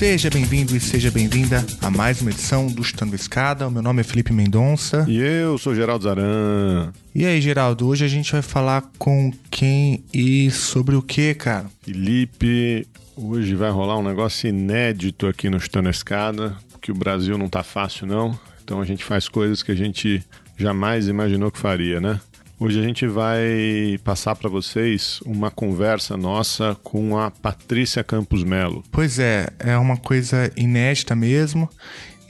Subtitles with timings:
[0.00, 3.68] Seja bem-vindo e seja bem-vinda a mais uma edição do Chutando Escada.
[3.68, 5.04] O meu nome é Felipe Mendonça.
[5.06, 6.90] E eu sou Geraldo Zaran.
[7.14, 11.66] E aí, Geraldo, hoje a gente vai falar com quem e sobre o que, cara?
[11.82, 17.50] Felipe, hoje vai rolar um negócio inédito aqui no Chutando Escada, porque o Brasil não
[17.50, 18.40] tá fácil, não.
[18.64, 20.24] Então a gente faz coisas que a gente
[20.56, 22.18] jamais imaginou que faria, né?
[22.62, 28.84] Hoje a gente vai passar para vocês uma conversa nossa com a Patrícia Campos Melo.
[28.92, 31.70] Pois é, é uma coisa inédita mesmo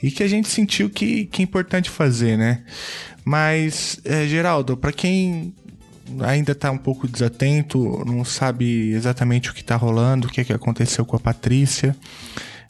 [0.01, 2.63] e que a gente sentiu que, que é importante fazer, né?
[3.25, 5.53] Mas, é, Geraldo, para quem
[6.21, 10.45] ainda está um pouco desatento, não sabe exatamente o que está rolando, o que, é
[10.45, 11.93] que aconteceu com a Patrícia,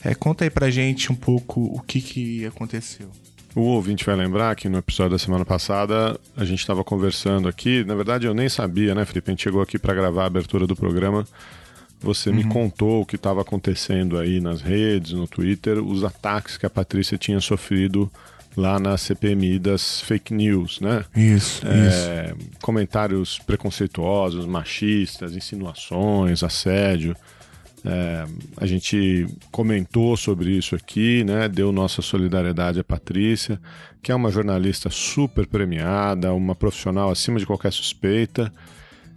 [0.02, 3.08] é, conta aí pra gente um pouco o que, que aconteceu.
[3.54, 7.84] O ouvinte vai lembrar que no episódio da semana passada a gente estava conversando aqui.
[7.84, 9.30] Na verdade, eu nem sabia, né, Felipe?
[9.30, 11.26] A gente chegou aqui para gravar a abertura do programa.
[12.00, 12.36] Você uhum.
[12.36, 16.70] me contou o que estava acontecendo aí nas redes, no Twitter, os ataques que a
[16.70, 18.10] Patrícia tinha sofrido
[18.56, 21.04] lá na CPMI das fake news, né?
[21.14, 22.48] Isso, é, isso.
[22.60, 27.14] Comentários preconceituosos, machistas, insinuações, assédio.
[27.84, 28.24] É,
[28.56, 31.48] a gente comentou sobre isso aqui, né?
[31.48, 33.60] Deu nossa solidariedade à Patrícia,
[34.00, 38.52] que é uma jornalista super premiada, uma profissional acima de qualquer suspeita.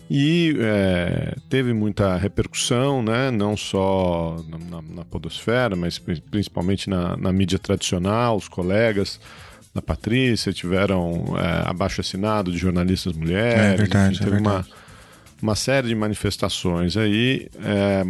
[0.10, 3.32] E é, teve muita repercussão, né?
[3.32, 8.38] não só na, na podosfera, mas principalmente na, na, mídia tradicional.
[8.38, 9.20] Os colegas
[9.74, 13.74] da Patrícia tiveram é, abaixo assinado de jornalistas mulheres.
[13.74, 14.70] É verdade, enfim, teve é verdade.
[14.70, 14.86] Uma,
[15.42, 17.48] uma série de manifestações aí.
[17.64, 18.04] É,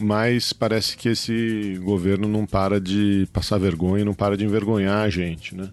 [0.00, 5.10] mas parece que esse governo não para de passar vergonha, não para de envergonhar a
[5.10, 5.68] gente, né?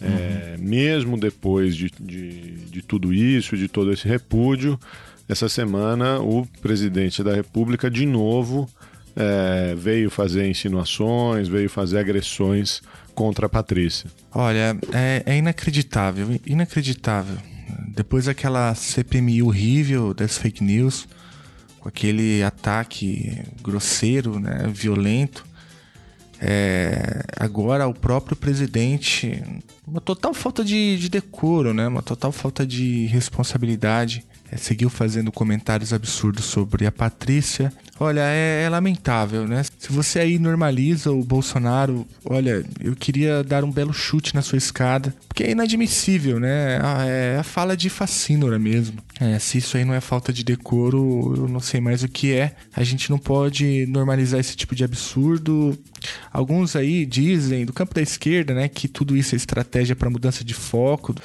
[0.00, 0.64] É, uhum.
[0.64, 4.78] mesmo depois de, de, de, tudo isso, de todo esse repúdio,
[5.28, 8.70] essa semana o presidente da República de novo
[9.16, 12.80] é, veio fazer insinuações, veio fazer agressões
[13.12, 14.08] contra a Patrícia.
[14.32, 17.36] Olha, é, é inacreditável, inacreditável.
[17.88, 21.08] Depois daquela CPMI horrível das fake news,
[21.80, 25.46] com aquele ataque grosseiro, né, violento.
[26.40, 29.42] É, agora o próprio presidente,
[29.86, 35.30] uma total falta de, de decoro, né, uma total falta de responsabilidade é, seguiu fazendo
[35.30, 37.72] comentários absurdos sobre a Patrícia.
[38.00, 39.64] Olha, é, é, lamentável, né?
[39.76, 44.56] Se você aí normaliza o Bolsonaro, olha, eu queria dar um belo chute na sua
[44.56, 46.78] escada, porque é inadmissível, né?
[46.80, 48.98] Ah, é a fala de fascínora mesmo.
[49.18, 52.32] É, se isso aí não é falta de decoro, eu não sei mais o que
[52.32, 52.54] é.
[52.72, 55.76] A gente não pode normalizar esse tipo de absurdo.
[56.32, 60.44] Alguns aí dizem, do campo da esquerda, né, que tudo isso é estratégia para mudança
[60.44, 61.16] de foco.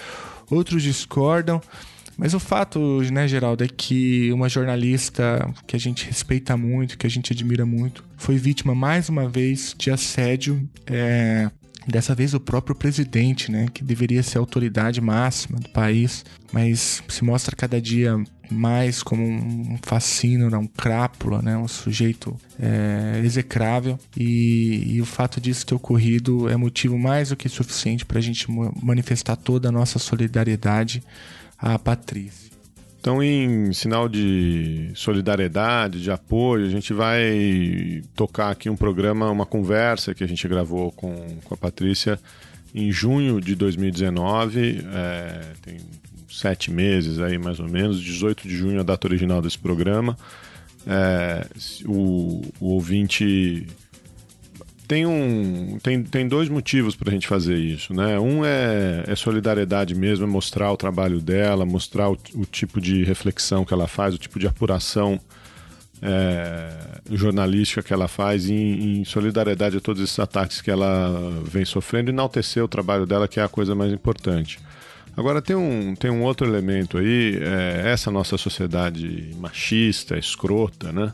[0.50, 1.62] Outros discordam.
[2.18, 7.08] Mas o fato, né, Geraldo, é que uma jornalista que a gente respeita muito, que
[7.08, 10.68] a gente admira muito, foi vítima mais uma vez de assédio.
[10.86, 11.50] É,
[11.88, 17.04] dessa vez o próprio presidente, né, que deveria ser a autoridade máxima do país, mas
[17.08, 23.22] se mostra cada dia mais como um fascínio, né, um crápula, né, um sujeito é,
[23.24, 23.98] execrável.
[24.16, 28.22] E, e, o fato disso ter ocorrido é motivo mais do que suficiente para a
[28.22, 28.48] gente
[28.82, 31.04] manifestar toda a nossa solidariedade
[31.64, 32.52] a Patrícia.
[33.00, 39.46] Então, em sinal de solidariedade, de apoio, a gente vai tocar aqui um programa, uma
[39.46, 41.14] conversa que a gente gravou com,
[41.44, 42.20] com a Patrícia
[42.76, 44.86] em junho de 2019.
[44.94, 45.78] É, tem
[46.30, 48.02] sete meses aí, mais ou menos.
[48.02, 50.18] 18 de junho, a data original desse programa.
[50.86, 51.46] É,
[51.86, 53.68] o, o ouvinte
[54.88, 58.20] tem, um, tem, tem dois motivos para a gente fazer isso, né?
[58.20, 63.04] Um é, é, solidariedade mesmo, é mostrar o trabalho dela, mostrar o, o, tipo de
[63.04, 65.20] reflexão que ela faz, o tipo de apuração
[66.02, 66.70] é,
[67.12, 72.12] jornalística que ela faz, em, em, solidariedade a todos esses ataques que ela vem sofrendo,
[72.12, 74.60] enaltecer o trabalho dela, que é a coisa mais importante.
[75.16, 81.14] Agora tem um, tem um outro elemento aí, é, essa nossa sociedade machista, escrota, né?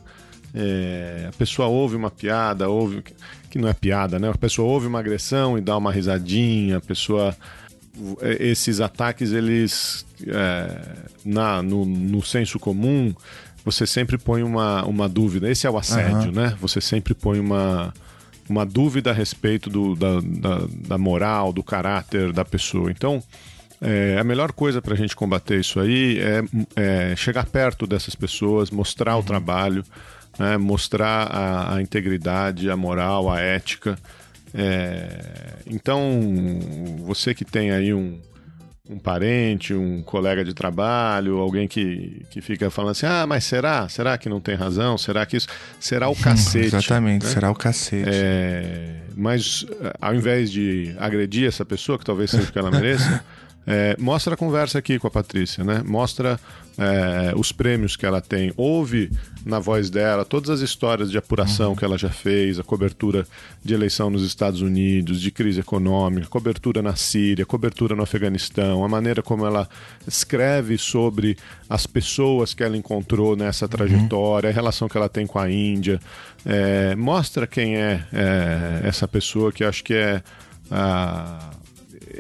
[0.54, 3.04] É, a pessoa ouve uma piada, ouve
[3.50, 4.30] que não é piada, né?
[4.30, 7.36] A pessoa ouve uma agressão e dá uma risadinha, a pessoa
[8.22, 10.82] é, esses ataques eles é,
[11.26, 13.14] na no, no, senso comum
[13.66, 16.32] você sempre põe uma, uma dúvida esse é o assédio uhum.
[16.32, 17.94] né você sempre põe uma
[18.48, 23.22] uma dúvida a respeito do, da, da, da, moral do caráter da pessoa então
[23.82, 26.44] É, a melhor coisa para a gente combater isso aí é,
[26.76, 29.86] é, chegar perto dessas pessoas, mostrar o trabalho,
[30.40, 34.00] né, mostrar a, a, integridade, a moral, a ética.
[34.54, 36.02] É, então,
[37.04, 38.20] você que tem aí um,
[38.90, 43.88] um parente, um colega de trabalho, alguém que, que fica falando assim: ah, mas será?
[43.90, 44.98] Será que não tem razão?
[44.98, 45.48] Será que isso.
[45.80, 46.66] Será o cacete.
[46.66, 47.32] Exatamente, né?
[47.32, 48.10] será o cacete.
[48.10, 49.66] É, mas
[50.02, 53.24] ao invés de agredir essa pessoa, que talvez seja o que ela mereça.
[53.72, 55.84] É, mostra a conversa aqui com a Patrícia, né?
[55.86, 56.40] Mostra
[56.76, 58.52] é, os prêmios que ela tem.
[58.58, 59.12] Ouve
[59.46, 61.76] na voz dela todas as histórias de apuração uhum.
[61.76, 63.28] que ela já fez, a cobertura
[63.64, 68.88] de eleição nos Estados Unidos, de crise econômica, cobertura na Síria, cobertura no Afeganistão, a
[68.88, 69.70] maneira como ela
[70.08, 71.38] escreve sobre
[71.70, 73.70] as pessoas que ela encontrou nessa uhum.
[73.70, 74.52] trajetória, uhum.
[74.52, 76.00] a relação que ela tem com a Índia.
[76.44, 80.24] É, mostra quem é, é, essa pessoa que acho que é
[80.72, 81.52] a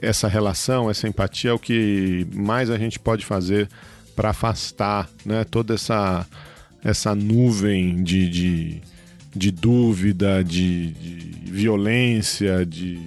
[0.01, 3.69] essa relação, essa empatia é o que mais a gente pode fazer
[4.15, 6.25] para afastar né, toda essa,
[6.83, 8.81] essa nuvem de, de,
[9.35, 12.99] de dúvida, de, de, violência, de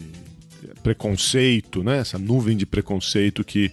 [0.83, 3.71] preconceito, né, essa nuvem de preconceito que,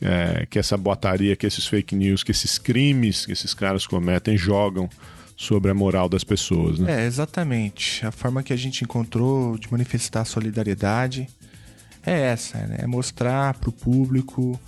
[0.00, 4.36] é, que essa boataria, que esses fake news, que esses crimes que esses caras cometem
[4.36, 4.88] jogam
[5.36, 6.80] sobre a moral das pessoas.
[6.80, 7.04] Né?
[7.04, 8.04] É, exatamente.
[8.04, 11.28] A forma que a gente encontrou de manifestar solidariedade
[12.04, 12.78] é essa, né?
[12.80, 14.58] É mostrar para o público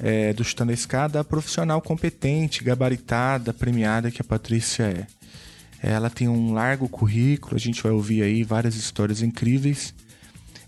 [0.00, 5.06] é, do Chutando a Escada a profissional competente, gabaritada, premiada que a Patrícia é.
[5.80, 9.94] Ela tem um largo currículo, a gente vai ouvir aí várias histórias incríveis.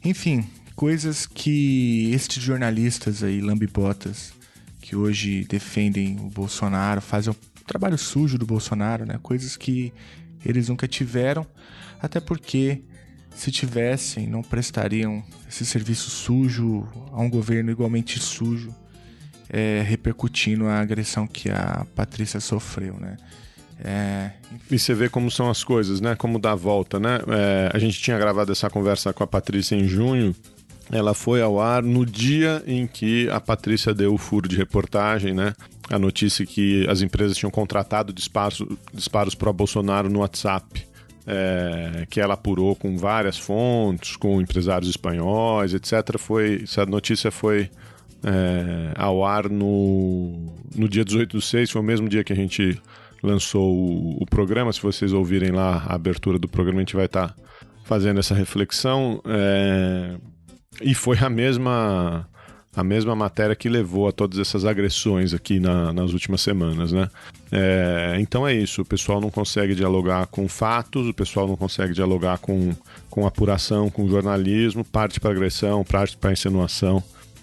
[0.05, 0.47] Enfim,
[0.77, 4.33] coisas que estes jornalistas aí, lambibotas,
[4.81, 9.19] que hoje defendem o Bolsonaro, fazem o trabalho sujo do Bolsonaro, né?
[9.23, 9.93] Coisas que
[10.45, 11.47] eles nunca tiveram,
[12.01, 12.83] até porque
[13.35, 18.75] se tivessem, não prestariam esse serviço sujo a um governo igualmente sujo,
[19.49, 23.17] é, repercutindo a agressão que a Patrícia sofreu, né?
[23.83, 24.31] É,
[24.71, 26.15] e você vê como são as coisas, né?
[26.15, 27.19] Como dá a volta, né?
[27.29, 30.37] É, a gente tinha gravado essa conversa com a Patrícia em junho.
[30.93, 35.33] Ela foi ao ar no dia em que a Patrícia deu o furo de reportagem,
[35.33, 35.55] né?
[35.89, 38.63] A notícia que as empresas tinham contratado disparos,
[38.93, 40.90] disparos para Bolsonaro no WhatsApp
[41.27, 46.19] é, que ela apurou com várias fontes, com empresários espanhóis, etc.
[46.19, 47.71] Foi, essa notícia foi
[48.25, 52.37] é, ao ar no, no dia 18 do 6, foi o mesmo dia que a
[52.37, 52.81] gente
[53.23, 54.73] lançou o, o, programa.
[54.73, 57.35] Se vocês ouvirem lá a abertura do programa, a gente vai estar tá
[57.85, 59.21] fazendo essa reflexão.
[59.27, 60.17] É,
[60.83, 62.27] e foi a mesma
[62.81, 67.09] a mesma matéria que levou a todas essas agressões aqui na, nas últimas semanas, né?
[67.53, 71.93] É, então é isso, o pessoal não consegue dialogar com fatos, o pessoal não consegue
[71.93, 72.75] dialogar com,
[73.11, 77.03] com apuração, com jornalismo, parte para agressão, parte para insinuação.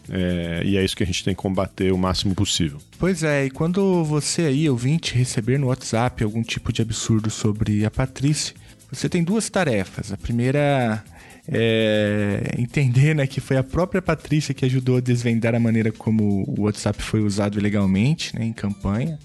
[0.09, 2.79] É, e é isso que a gente tem que combater o máximo possível.
[2.97, 7.85] Pois é, e quando você aí, ouvinte, receber no WhatsApp algum tipo de absurdo sobre
[7.85, 8.55] a Patrícia,
[8.89, 10.13] você tem duas tarefas.
[10.13, 11.03] A primeira
[11.47, 16.43] é, entender né, que foi a própria Patrícia que ajudou a desvendar a maneira como
[16.47, 19.17] o WhatsApp foi usado ilegalmente né, em campanha.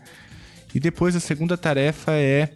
[0.75, 2.49] E depois a segunda tarefa é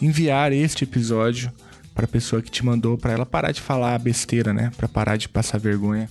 [0.00, 1.50] enviar este episódio
[1.94, 4.70] para a pessoa que te mandou, para ela parar de falar besteira, né?
[4.76, 6.08] Para parar de passar vergonha,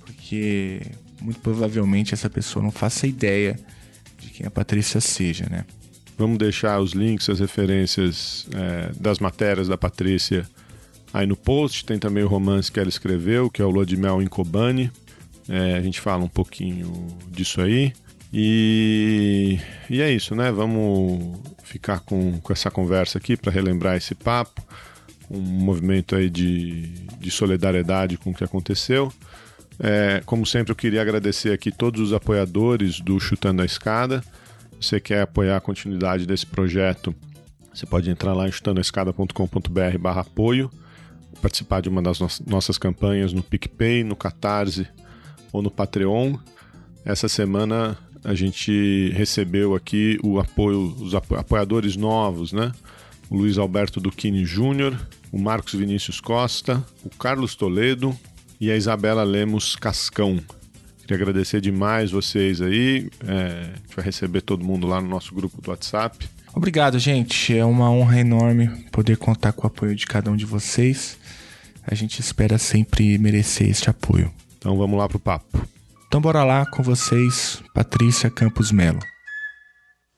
[0.00, 0.80] porque
[1.20, 3.58] muito provavelmente essa pessoa não faça ideia
[4.18, 5.64] de quem a Patrícia seja, né?
[6.16, 10.48] Vamos deixar os links, as referências é, das matérias da Patrícia
[11.12, 13.96] Aí no post tem também o romance que ela escreveu, que é o Lua de
[13.96, 14.90] Mel em Kobani.
[15.48, 17.92] É, a gente fala um pouquinho disso aí.
[18.32, 20.52] E, e é isso, né?
[20.52, 24.62] Vamos ficar com, com essa conversa aqui para relembrar esse papo.
[25.30, 26.88] Um movimento aí de,
[27.18, 29.12] de solidariedade com o que aconteceu.
[29.80, 34.22] É, como sempre, eu queria agradecer aqui todos os apoiadores do Chutando a Escada.
[34.78, 37.14] Você quer apoiar a continuidade desse projeto?
[37.72, 40.70] Você pode entrar lá em chutandoaescada.com.br barra apoio
[41.40, 44.86] participar de uma das no nossas campanhas no PicPay, no Catarse
[45.52, 46.36] ou no Patreon.
[47.04, 52.72] Essa semana a gente recebeu aqui o apoio, os apoiadores novos, né?
[53.30, 54.98] O Luiz Alberto Duquini Júnior,
[55.30, 58.16] o Marcos Vinícius Costa, o Carlos Toledo
[58.60, 60.40] e a Isabela Lemos Cascão.
[61.00, 63.08] Queria agradecer demais vocês aí.
[63.26, 66.28] É, a gente vai receber todo mundo lá no nosso grupo do WhatsApp.
[66.54, 67.56] Obrigado, gente.
[67.56, 71.16] É uma honra enorme poder contar com o apoio de cada um de vocês
[71.90, 74.32] a gente espera sempre merecer este apoio.
[74.56, 75.66] Então vamos lá pro papo.
[76.06, 79.00] Então bora lá com vocês, Patrícia Campos Melo.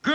[0.03, 0.15] Good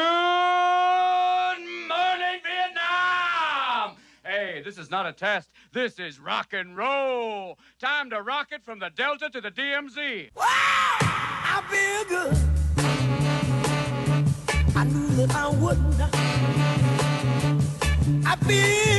[1.87, 3.95] morning, Vietnam!
[4.23, 5.49] Hey, this is not a test.
[5.71, 7.57] This is rock and roll.
[7.79, 10.29] Time to rock it from the Delta to the DMZ.
[10.35, 10.45] Wow!
[11.69, 12.37] feel good.
[14.75, 16.01] I knew that I wouldn't.
[18.25, 18.94] I feel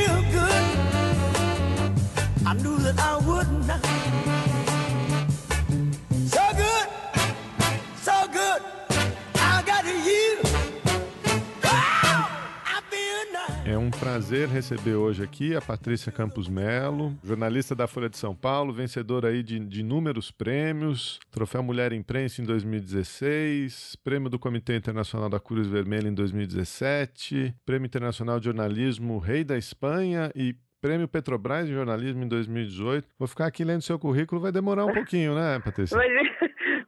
[14.17, 19.27] prazer receber hoje aqui a Patrícia Campos Melo, jornalista da Folha de São Paulo, vencedora
[19.27, 25.39] aí de, de inúmeros prêmios, Troféu Mulher Imprensa em 2016, Prêmio do Comitê Internacional da
[25.39, 31.73] Cruz Vermelha em 2017, Prêmio Internacional de Jornalismo Rei da Espanha e Prêmio Petrobras de
[31.73, 33.07] Jornalismo em 2018.
[33.19, 35.95] Vou ficar aqui lendo seu currículo, vai demorar um pouquinho, né, Patrícia?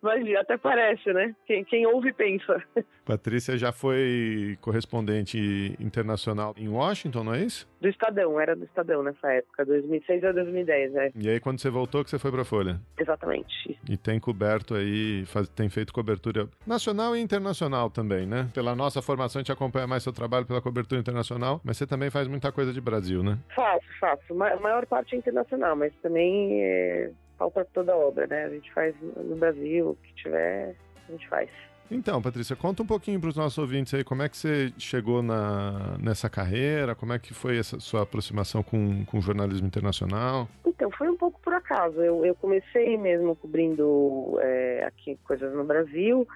[0.02, 1.36] Mas até parece, né?
[1.46, 2.62] Quem, quem ouve pensa.
[3.06, 7.68] Patrícia já foi correspondente internacional em Washington, não é isso?
[7.82, 11.12] Do Estadão, era do Estadão nessa época, 2006 a 2010, né?
[11.16, 12.80] E aí quando você voltou que você foi para Folha?
[13.00, 13.80] Exatamente.
[13.90, 18.48] E tem coberto aí, faz- tem feito cobertura nacional e internacional também, né?
[18.54, 22.10] Pela nossa formação a gente acompanha mais seu trabalho pela cobertura internacional, mas você também
[22.10, 23.38] faz muita coisa de Brasil, né?
[23.56, 24.36] Faço, faço.
[24.36, 28.44] Ma- A maior parte é internacional, mas também é, falta toda a obra, né?
[28.44, 30.76] A gente faz no Brasil, o que tiver,
[31.08, 31.50] a gente faz.
[31.92, 35.24] Então, Patrícia, conta um pouquinho para os nossos ouvintes aí como é que você chegou
[35.24, 40.48] na, nessa carreira, como é que foi essa sua aproximação com, com o jornalismo internacional.
[40.64, 42.00] Então, foi um pouco por acaso.
[42.00, 46.28] Eu, eu comecei mesmo cobrindo é, aqui coisas no Brasil,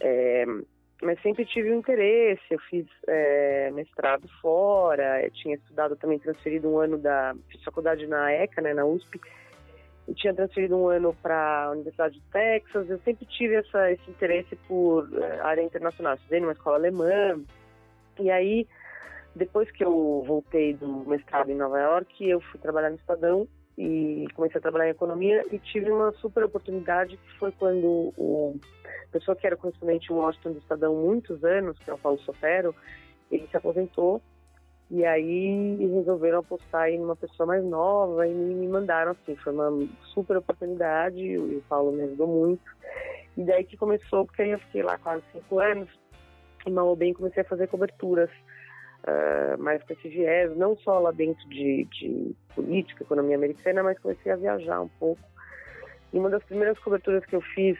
[0.00, 0.46] é,
[1.02, 2.42] mas sempre tive um interesse.
[2.50, 7.34] Eu fiz é, mestrado fora, eu tinha estudado também, transferido um ano da.
[7.66, 9.20] Faculdade na ECA, né, na USP,
[10.08, 12.88] e tinha transferido um ano para a Universidade de Texas.
[12.88, 16.14] Eu sempre tive essa, esse interesse por é, área internacional.
[16.14, 17.40] Estudei numa escola alemã,
[18.18, 18.66] e aí.
[19.34, 23.46] Depois que eu voltei do mestrado em Nova York, eu fui trabalhar no Estadão
[23.76, 28.58] e comecei a trabalhar em economia e tive uma super oportunidade que foi quando o
[29.12, 32.74] pessoa que era correspondente em Washington do Estadão muitos anos, que é o Paulo Sotero,
[33.30, 34.22] ele se aposentou
[34.90, 39.86] e aí resolveram apostar em uma pessoa mais nova e me, mandaram assim, foi uma
[40.14, 42.64] super oportunidade e o Paulo me ajudou muito.
[43.36, 45.88] E daí que começou, porque aí eu fiquei lá quase cinco anos
[46.64, 48.30] e mal ou bem comecei a fazer coberturas
[49.06, 53.98] ah, mais com esse viés, não só lá dentro de, de política, economia americana, mas
[54.00, 55.22] comecei a viajar um pouco.
[56.12, 57.78] E uma das primeiras coberturas que eu fiz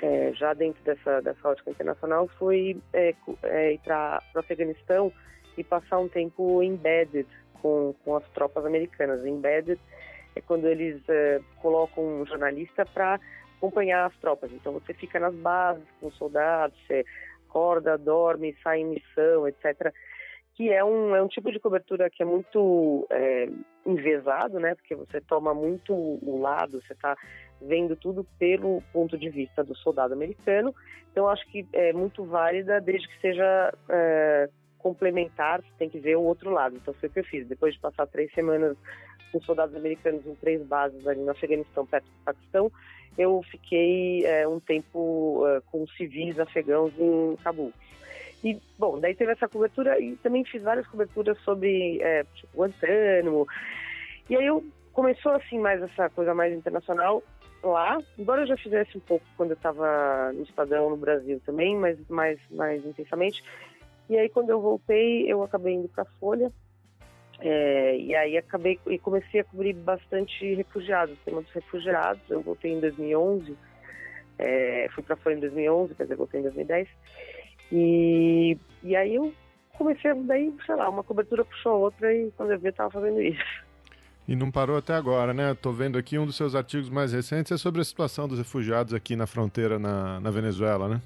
[0.00, 5.12] é, já dentro dessa, dessa ótica internacional foi é, é, ir para o Afeganistão
[5.60, 7.26] e passar um tempo embedded
[7.60, 9.24] com, com as tropas americanas.
[9.24, 9.80] Embedded
[10.34, 13.20] é quando eles é, colocam um jornalista para
[13.56, 14.50] acompanhar as tropas.
[14.52, 17.04] Então você fica nas bases com os soldados, você
[17.48, 19.92] acorda, dorme, sai em missão, etc
[20.60, 23.48] que é um, é um tipo de cobertura que é muito é,
[24.60, 24.74] né?
[24.74, 27.16] Porque você toma muito o lado, você está
[27.62, 30.74] vendo tudo pelo ponto de vista do soldado americano.
[31.10, 34.50] Então, acho que é muito válida, desde que seja é,
[34.82, 36.76] complementar, você tem que ver o outro lado.
[36.76, 37.46] Então, foi o que eu fiz.
[37.46, 38.76] Depois de passar três semanas
[39.30, 42.72] com soldados americanos em três bases ali no Afeganistão, perto do Paquistão,
[43.16, 47.72] eu fiquei é, um tempo é, com civis afegãos em Cabul.
[48.42, 53.46] E, bom, daí teve essa cobertura e também fiz várias coberturas sobre é, tipo, Guantánamo.
[54.28, 57.22] E aí eu começou assim mais essa coisa mais internacional
[57.62, 61.76] lá, embora eu já fizesse um pouco quando eu estava no Estadão no Brasil também,
[61.76, 63.42] mas mais, mais intensamente.
[64.10, 66.52] E aí quando eu voltei, eu acabei indo para Folha.
[67.38, 72.20] é, e aí acabei e comecei a cobrir bastante refugiados, o tema dos refugiados.
[72.28, 73.56] Eu voltei em 2011,
[74.36, 76.88] é, fui para Folha em 2011, quer dizer, voltei em 2010.
[77.70, 79.32] E, e aí eu
[79.78, 82.90] comecei daí, sei lá, uma cobertura puxou a outra e quando eu vi eu tava
[82.90, 83.64] fazendo isso.
[84.26, 85.54] E não parou até agora, né?
[85.54, 88.92] Tô vendo aqui um dos seus artigos mais recentes é sobre a situação dos refugiados
[88.92, 91.00] aqui na fronteira na, na Venezuela, né?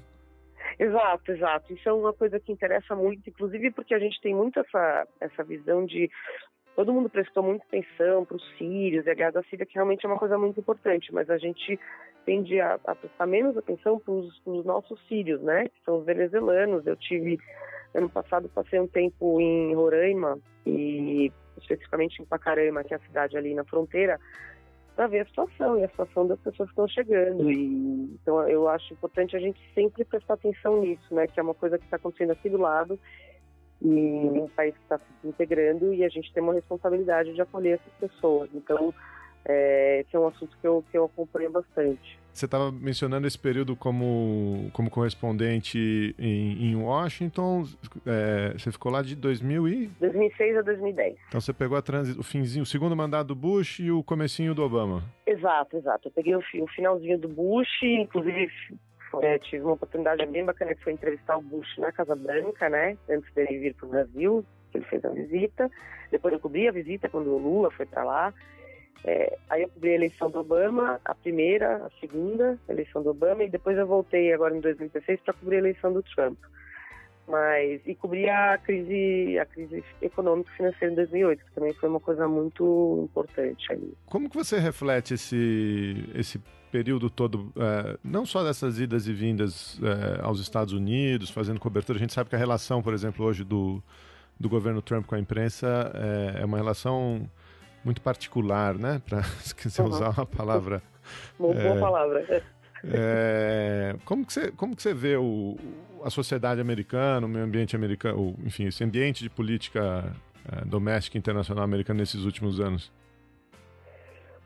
[0.77, 1.73] Exato, exato.
[1.73, 5.43] Isso é uma coisa que interessa muito, inclusive porque a gente tem muito essa, essa
[5.43, 6.09] visão de
[6.75, 10.05] todo mundo prestou muita atenção para os sírios e a guerra da Síria, que realmente
[10.05, 11.79] é uma coisa muito importante, mas a gente
[12.25, 15.65] tende a, a prestar menos atenção para os nossos sírios, né?
[15.65, 16.85] Que são os venezuelanos.
[16.85, 17.39] Eu tive,
[17.93, 23.37] ano passado, passei um tempo em Roraima e especificamente em Pacarama, que é a cidade
[23.37, 24.19] ali na fronteira,
[24.95, 27.51] para ver a situação e a situação das pessoas que estão chegando.
[27.51, 31.27] E, então eu acho importante a gente sempre prestar atenção nisso, né?
[31.27, 32.99] Que é uma coisa que está acontecendo aqui do lado
[33.81, 37.79] e um país que está se desintegrando e a gente tem uma responsabilidade de acolher
[37.79, 38.49] essas pessoas.
[38.53, 38.93] Então
[39.43, 42.19] é, esse é um assunto que eu, que eu acompanho bastante.
[42.35, 47.63] Você estava mencionando esse período como, como correspondente em, em Washington.
[48.05, 49.87] É, você ficou lá de 2000 e...
[50.01, 51.15] 2006 a 2010.
[51.29, 52.19] Então você pegou a transi...
[52.19, 55.01] o finzinho, o segundo mandato do Bush e o comecinho do Obama.
[55.25, 56.09] Exato, exato.
[56.09, 58.51] Eu peguei o, o finalzinho do Bush, inclusive
[59.21, 62.97] é, tive uma oportunidade bem bacana que foi entrevistar o Bush na Casa Branca, né?
[63.09, 65.71] Antes dele vir para o Brasil, ele fez a visita.
[66.11, 68.33] Depois eu cobri a visita quando o Lula foi para lá.
[69.03, 73.43] É, aí eu cobri a eleição do Obama, a primeira, a segunda eleição do Obama,
[73.43, 76.37] e depois eu voltei agora em 2016 para cobrir a eleição do Trump.
[77.27, 81.89] Mas, e cobri a crise, a crise econômica e financeira em 2008, que também foi
[81.89, 83.93] uma coisa muito importante ali.
[84.05, 86.39] Como que você reflete esse, esse
[86.71, 91.97] período todo, é, não só dessas idas e vindas é, aos Estados Unidos, fazendo cobertura,
[91.97, 93.81] a gente sabe que a relação, por exemplo, hoje do,
[94.39, 97.27] do governo Trump com a imprensa é, é uma relação
[97.85, 99.01] muito particular, né?
[99.07, 99.89] Para se quiser uhum.
[99.89, 100.81] usar uma palavra.
[101.37, 102.43] Uma boa palavra.
[102.83, 105.55] É, como, que você, como que você vê o,
[106.03, 110.11] a sociedade americana, o meio ambiente americano, enfim, esse ambiente de política
[110.51, 112.91] é, doméstica internacional americana nesses últimos anos?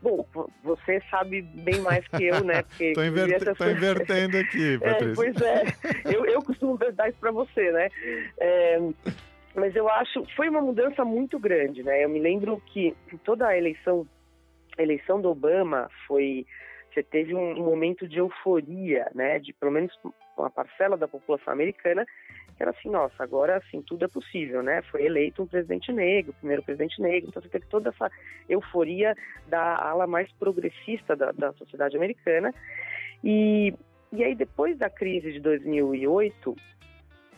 [0.02, 0.26] Bom,
[0.62, 2.62] você sabe bem mais que eu, né?
[2.78, 3.34] Estou inverte...
[3.70, 5.12] invertendo aqui, é, Patrícia.
[5.12, 7.88] É, pois é, eu, eu costumo dar isso para você, né?
[8.38, 8.80] É,
[9.54, 12.04] mas eu acho, foi uma mudança muito grande, né?
[12.04, 14.06] Eu me lembro que toda a eleição,
[14.78, 16.46] a eleição do Obama foi,
[16.92, 19.38] você teve um, momento de euforia, né?
[19.38, 19.92] De pelo menos
[20.36, 22.06] uma parcela da população americana
[22.56, 24.82] que era assim, nossa, agora assim tudo é possível, né?
[24.82, 28.10] Foi eleito um presidente negro, primeiro presidente negro, então você teve toda essa
[28.48, 29.16] euforia
[29.48, 32.52] da ala mais progressista da, da sociedade americana.
[33.24, 33.74] E,
[34.12, 36.54] e aí depois da crise de 2008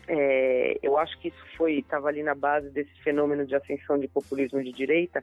[0.09, 4.09] é, eu acho que isso foi estava ali na base desse fenômeno de ascensão de
[4.09, 5.23] populismo de direita,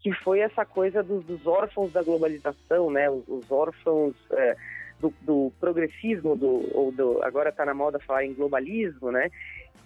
[0.00, 3.08] que foi essa coisa dos, dos órfãos da globalização, né?
[3.10, 4.56] Os, os órfãos é,
[5.00, 9.30] do, do, progressismo, do, ou do, agora está na moda falar em globalismo, né?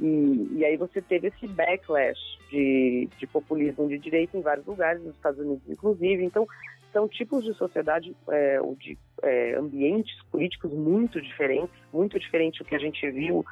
[0.01, 2.21] E, e aí você teve esse backlash
[2.51, 6.25] de, de populismo de direita em vários lugares, nos Estados Unidos inclusive.
[6.25, 6.47] Então
[6.93, 12.65] são tipos de sociedade é, ou de é, ambientes políticos muito diferentes, muito diferente do
[12.65, 13.45] que a gente viu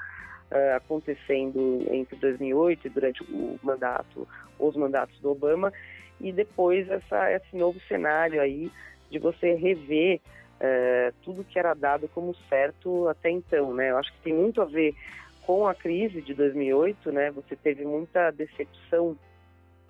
[0.55, 5.73] uh, acontecendo entre 2008 e durante o mandato, os mandatos do Obama,
[6.21, 8.71] e depois essa, esse novo cenário aí
[9.11, 10.21] de você rever
[10.61, 13.91] uh, tudo que era dado como certo até então, né?
[13.91, 14.95] Eu acho que tem muito a ver
[15.43, 17.31] com a crise de 2008, né?
[17.33, 19.19] Você teve muita decepção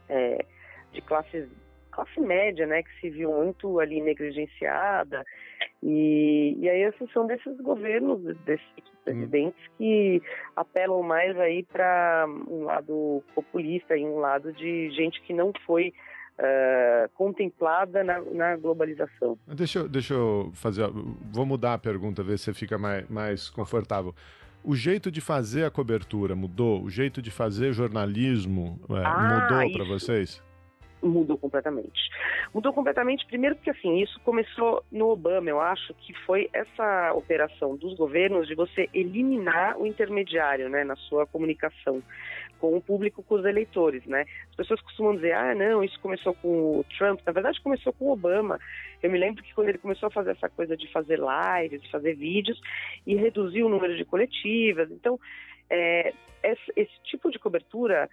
[0.09, 0.45] é,
[0.93, 1.49] de classes
[1.95, 5.25] classe média, né, que se viu muito ali negligenciada,
[5.85, 8.65] e, e aí assim, são desses governos, desses
[9.05, 10.23] presidentes que
[10.57, 15.93] apelam mais aí para um lado populista e um lado de gente que não foi
[16.39, 19.39] uh, contemplada na, na, globalização.
[19.47, 20.89] Deixa eu, deixa eu fazer,
[21.31, 24.15] vou mudar a pergunta, ver se você fica mais, mais confortável.
[24.65, 26.83] O jeito de fazer a cobertura mudou?
[26.83, 30.43] O jeito de fazer jornalismo é, ah, mudou para vocês?
[31.05, 32.09] Mudou completamente.
[32.53, 37.77] Mudou completamente, primeiro porque assim, isso começou no Obama, eu acho que foi essa operação
[37.77, 42.03] dos governos de você eliminar o intermediário, né, na sua comunicação
[42.61, 44.25] com o público, com os eleitores, né?
[44.49, 47.21] As pessoas costumam dizer, ah, não, isso começou com o Trump.
[47.27, 48.59] Na verdade, começou com o Obama.
[49.03, 51.91] Eu me lembro que quando ele começou a fazer essa coisa de fazer lives, de
[51.91, 52.59] fazer vídeos
[53.07, 54.91] e reduzir o número de coletivas.
[54.91, 55.21] Então,
[55.69, 58.09] é, esse, esse tipo de cobertura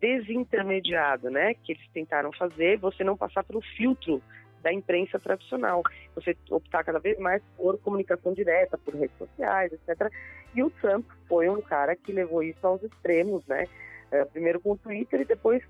[0.00, 4.22] desintermediado, né, que eles tentaram fazer, você não passar pelo filtro
[4.62, 5.82] da imprensa tradicional,
[6.14, 10.10] você optar cada vez mais por comunicação direta, por redes sociais, etc.
[10.54, 13.66] E o Trump foi um cara que levou isso aos extremos, né?
[14.10, 15.62] É, primeiro com o Twitter e depois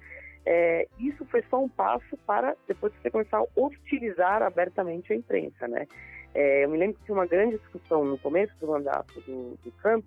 [0.46, 5.66] é, isso foi só um passo para depois você começar a hostilizar abertamente a imprensa,
[5.66, 5.86] né?
[6.34, 9.70] É, eu me lembro que tinha uma grande discussão no começo do mandato do, do
[9.82, 10.04] Trump.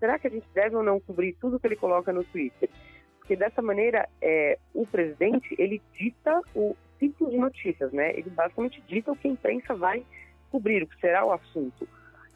[0.00, 2.68] Será que a gente deve ou não cobrir tudo que ele coloca no Twitter?
[3.26, 8.12] Porque dessa maneira é, o presidente ele dita o tipo de notícias, né?
[8.12, 10.04] Ele basicamente dita o que a imprensa vai
[10.48, 11.88] cobrir, o que será o assunto.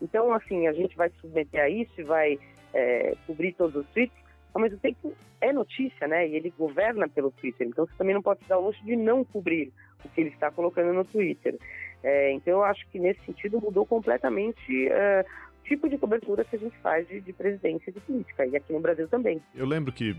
[0.03, 2.41] Então, assim, a gente vai submeter a isso e vai
[2.75, 4.17] é, cobrir todos os tweets,
[4.53, 6.27] ao mesmo tempo é notícia, né?
[6.27, 9.25] E ele governa pelo Twitter, então você também não pode dar o luxo de não
[9.25, 9.73] cobrir
[10.05, 11.57] o que ele está colocando no Twitter.
[12.03, 15.25] É, então eu acho que nesse sentido mudou completamente uh,
[15.65, 18.81] tipo de cobertura que a gente faz de, de presidência de política, e aqui no
[18.81, 19.41] Brasil também.
[19.55, 20.15] Eu lembro que, uh,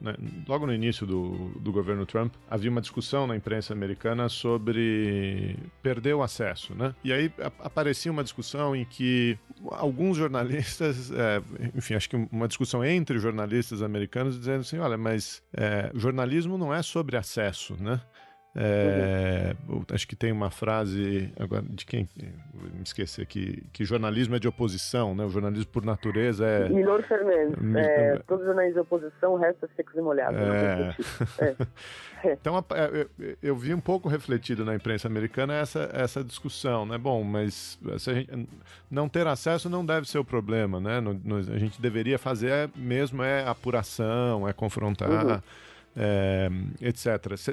[0.00, 0.14] né,
[0.48, 6.14] logo no início do, do governo Trump, havia uma discussão na imprensa americana sobre perder
[6.14, 6.94] o acesso, né?
[7.04, 9.38] E aí aparecia uma discussão em que
[9.70, 11.42] alguns jornalistas, é,
[11.76, 16.72] enfim, acho que uma discussão entre jornalistas americanos dizendo assim, olha, mas é, jornalismo não
[16.72, 18.00] é sobre acesso, né?
[18.54, 19.84] É, uhum.
[19.92, 24.48] Acho que tem uma frase agora de quem me esqueci aqui que jornalismo é de
[24.48, 25.24] oposição, né?
[25.24, 26.68] O jornalismo por natureza é.
[26.68, 27.56] Milor Fernandes.
[27.76, 30.40] É, todos os jornalistas de oposição, o resto é secos e molhados.
[30.40, 31.56] É.
[32.26, 32.32] é.
[32.32, 36.98] então é, eu, eu, vi um pouco refletido na imprensa americana essa, essa discussão, né?
[36.98, 38.48] Bom, mas gente,
[38.90, 40.98] não ter acesso não deve ser o problema, né?
[40.98, 45.40] No, no, a gente deveria fazer mesmo é apuração, é confrontar, uhum.
[45.96, 47.06] é, etc.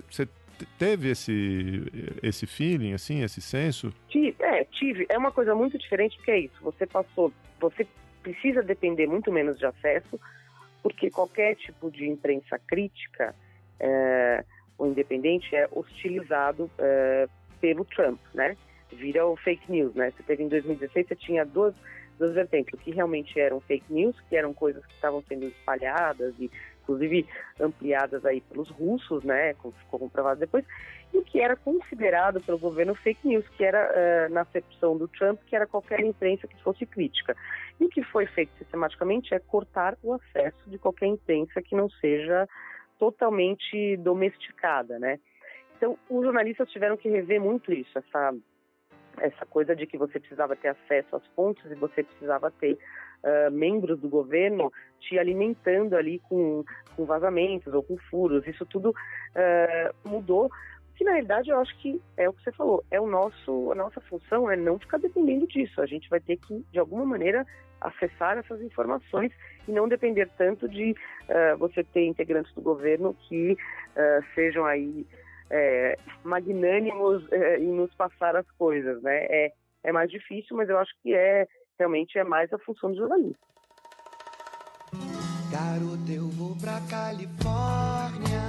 [0.09, 0.27] Você
[0.65, 1.83] teve esse,
[2.23, 3.93] esse feeling, assim, esse senso?
[4.39, 5.05] É, tive.
[5.09, 6.55] É uma coisa muito diferente porque é isso.
[6.61, 7.85] Você passou, você
[8.23, 10.19] precisa depender muito menos de acesso,
[10.81, 13.35] porque qualquer tipo de imprensa crítica
[13.79, 14.43] é,
[14.77, 17.27] ou independente é hostilizado é,
[17.59, 18.55] pelo Trump, né?
[18.91, 20.11] Vira o fake news, né?
[20.11, 21.75] Você teve em 2016, você tinha duas,
[22.17, 26.33] duas vertentes, o que realmente eram fake news, que eram coisas que estavam sendo espalhadas
[26.39, 26.49] e
[26.87, 27.27] inclusive
[27.59, 30.65] ampliadas aí pelos russos, né, como ficou comprovado depois,
[31.13, 33.91] e o que era considerado pelo governo fake news, que era,
[34.29, 37.35] uh, na acepção do Trump, que era qualquer imprensa que fosse crítica.
[37.79, 41.89] E o que foi feito sistematicamente é cortar o acesso de qualquer imprensa que não
[41.89, 42.47] seja
[42.97, 45.19] totalmente domesticada, né.
[45.77, 48.33] Então, os jornalistas tiveram que rever muito isso, essa
[49.19, 52.77] essa coisa de que você precisava ter acesso às fontes e você precisava ter
[53.23, 56.63] uh, membros do governo te alimentando ali com,
[56.95, 58.45] com vazamentos ou com furos.
[58.47, 60.49] Isso tudo uh, mudou.
[60.95, 63.75] Que na realidade eu acho que é o que você falou, é o nosso, a
[63.75, 65.79] nossa função é não ficar dependendo disso.
[65.79, 67.45] A gente vai ter que, de alguma maneira,
[67.79, 69.31] acessar essas informações
[69.67, 75.05] e não depender tanto de uh, você ter integrantes do governo que uh, sejam aí
[75.49, 79.25] é, magnânimos é, em nos passar as coisas, né?
[79.29, 79.51] É,
[79.83, 83.45] é mais difícil, mas eu acho que é realmente é mais a função do jornalista.
[85.51, 88.41] Garoto, eu vou pra Califórnia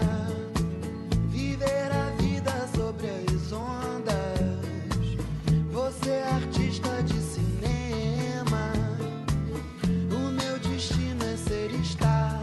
[1.28, 4.18] viver a vida sobre as ondas.
[5.70, 8.72] Você é artista de cinema,
[10.10, 12.40] o meu destino é ser estar.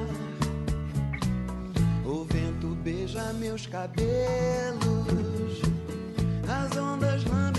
[2.05, 5.61] O vento beija meus cabelos,
[6.47, 7.54] as ondas lambem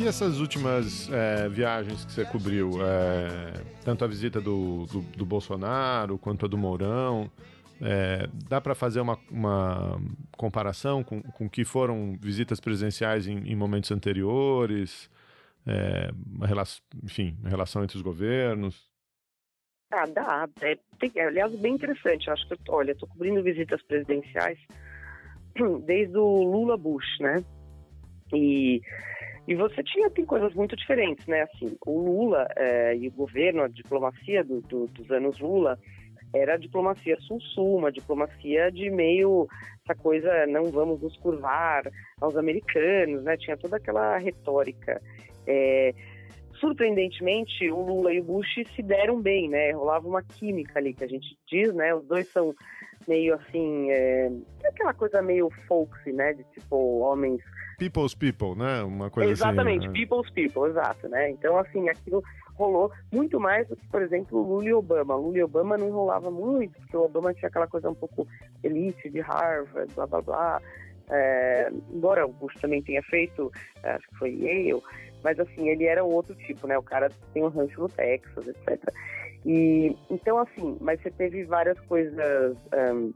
[0.00, 3.52] E essas últimas é, viagens que você cobriu, é,
[3.84, 7.30] tanto a visita do, do, do, Bolsonaro quanto a do Mourão,
[7.80, 10.00] é, dá para fazer uma, uma
[10.36, 15.10] comparação com, com que foram visitas presidenciais em, em momentos anteriores?
[15.66, 18.90] É, uma relação, enfim, a relação entre os governos?
[19.92, 20.48] Ah, dá.
[20.62, 22.28] É, tem, aliás, bem interessante.
[22.28, 24.58] Eu acho que, olha, estou cobrindo visitas presidenciais
[25.84, 27.44] desde o Lula Bush, né?
[28.32, 28.80] E
[29.48, 31.42] e você tinha tem coisas muito diferentes, né?
[31.42, 35.76] Assim, o Lula é, e o governo, a diplomacia do, do, dos anos Lula
[36.34, 39.48] era a diplomacia sul-sul, uma diplomacia de meio
[39.84, 41.82] essa coisa não vamos nos curvar
[42.20, 43.36] aos americanos, né?
[43.36, 45.00] Tinha toda aquela retórica.
[45.46, 45.92] É,
[46.60, 49.72] surpreendentemente, o Lula e o Bush se deram bem, né?
[49.72, 51.94] Rolava uma química ali que a gente diz, né?
[51.94, 52.54] Os dois são
[53.08, 54.30] meio assim, é,
[54.64, 56.34] aquela coisa meio folksy, né?
[56.34, 57.42] De tipo homens
[57.80, 58.82] people's people, né?
[58.82, 59.86] Uma coisa Exatamente, assim.
[59.86, 59.92] Exatamente, né?
[59.94, 61.30] people's people, exato, né?
[61.30, 62.22] Então, assim, aquilo
[62.60, 65.16] rolou muito mais do que, por exemplo, Lula e Obama.
[65.16, 68.26] Lula e Obama não rolava muito, porque o Obama tinha aquela coisa um pouco
[68.62, 70.62] elite de Harvard, blá blá blá.
[71.08, 73.50] É, embora o Bush também tenha feito,
[73.82, 74.80] acho que foi Yale,
[75.24, 76.78] mas assim, ele era outro tipo, né?
[76.78, 78.78] O cara tem um rancho no Texas, etc.
[79.44, 82.56] E então, assim, mas você teve várias coisas.
[82.94, 83.12] Um,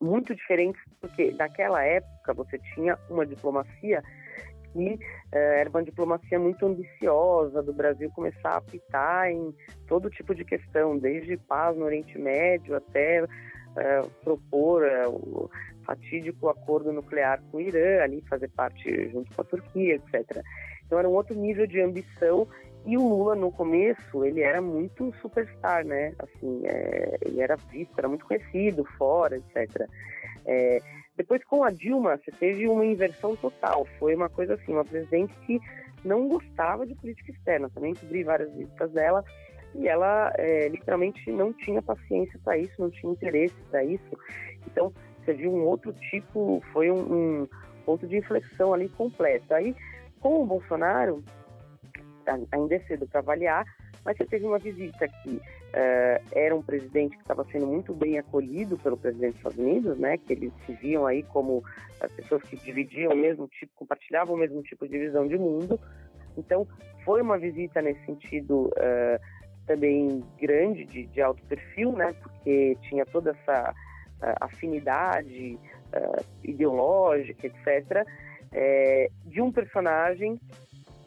[0.00, 4.02] muito diferentes, porque naquela época você tinha uma diplomacia
[4.76, 4.98] que
[5.32, 9.54] eh, era uma diplomacia muito ambiciosa do Brasil começar a apitar em
[9.86, 13.24] todo tipo de questão, desde paz no Oriente Médio até
[13.76, 15.50] eh, propor eh, o
[15.84, 20.42] fatídico acordo nuclear com o Irã, ali fazer parte junto com a Turquia, etc.
[20.84, 22.46] Então era um outro nível de ambição
[22.84, 26.14] e o Lula, no começo, ele era muito superstar, né?
[26.20, 29.88] Assim, é, ele era visto, era muito conhecido fora, etc.
[30.44, 30.78] É,
[31.16, 33.86] depois, com a Dilma, você teve uma inversão total.
[33.98, 35.60] Foi uma coisa assim, uma presidente que
[36.04, 37.70] não gostava de política externa.
[37.70, 39.24] Também cobri várias visitas dela
[39.74, 44.18] e ela é, literalmente não tinha paciência para isso, não tinha interesse para isso.
[44.66, 44.92] Então,
[45.24, 47.48] você viu um outro tipo, foi um, um
[47.84, 49.54] ponto de inflexão ali completo.
[49.54, 49.74] Aí,
[50.20, 51.24] com o Bolsonaro,
[52.52, 53.64] ainda é cedo para avaliar,
[54.04, 55.40] mas você teve uma visita que
[55.74, 59.98] uh, era um presidente que estava sendo muito bem acolhido pelo presidente dos Estados Unidos,
[59.98, 60.18] né?
[60.18, 64.38] Que eles se viam aí como uh, pessoas que dividiam o mesmo tipo, compartilhavam o
[64.38, 65.78] mesmo tipo de visão de mundo.
[66.36, 66.66] Então,
[67.04, 69.20] foi uma visita nesse sentido uh,
[69.66, 72.14] também grande, de, de, alto perfil, né?
[72.22, 73.74] Porque tinha toda essa
[74.40, 75.58] afinidade
[76.42, 78.06] ideológica, etc.
[79.26, 80.40] De um personagem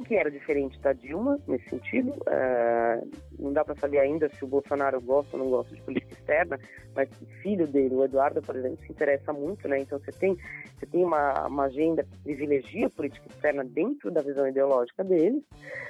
[0.03, 2.12] que era diferente da Dilma nesse sentido.
[2.12, 6.13] Uh, não dá para saber ainda se o Bolsonaro gosta ou não gosta de política
[6.13, 6.59] externa,
[6.95, 9.79] mas o filho dele, o Eduardo, por exemplo, se interessa muito, né?
[9.79, 10.38] Então você tem,
[10.77, 15.43] você tem uma, uma agenda que privilegia a política externa dentro da visão ideológica dele,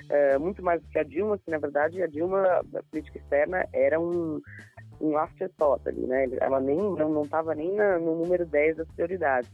[0.10, 3.68] uh, muito mais do que a Dilma, que na verdade a Dilma, a política externa
[3.74, 4.42] era um
[5.02, 6.28] um afterthought ali, né?
[6.42, 9.50] Ela nem não estava nem na, no número 10 das prioridades.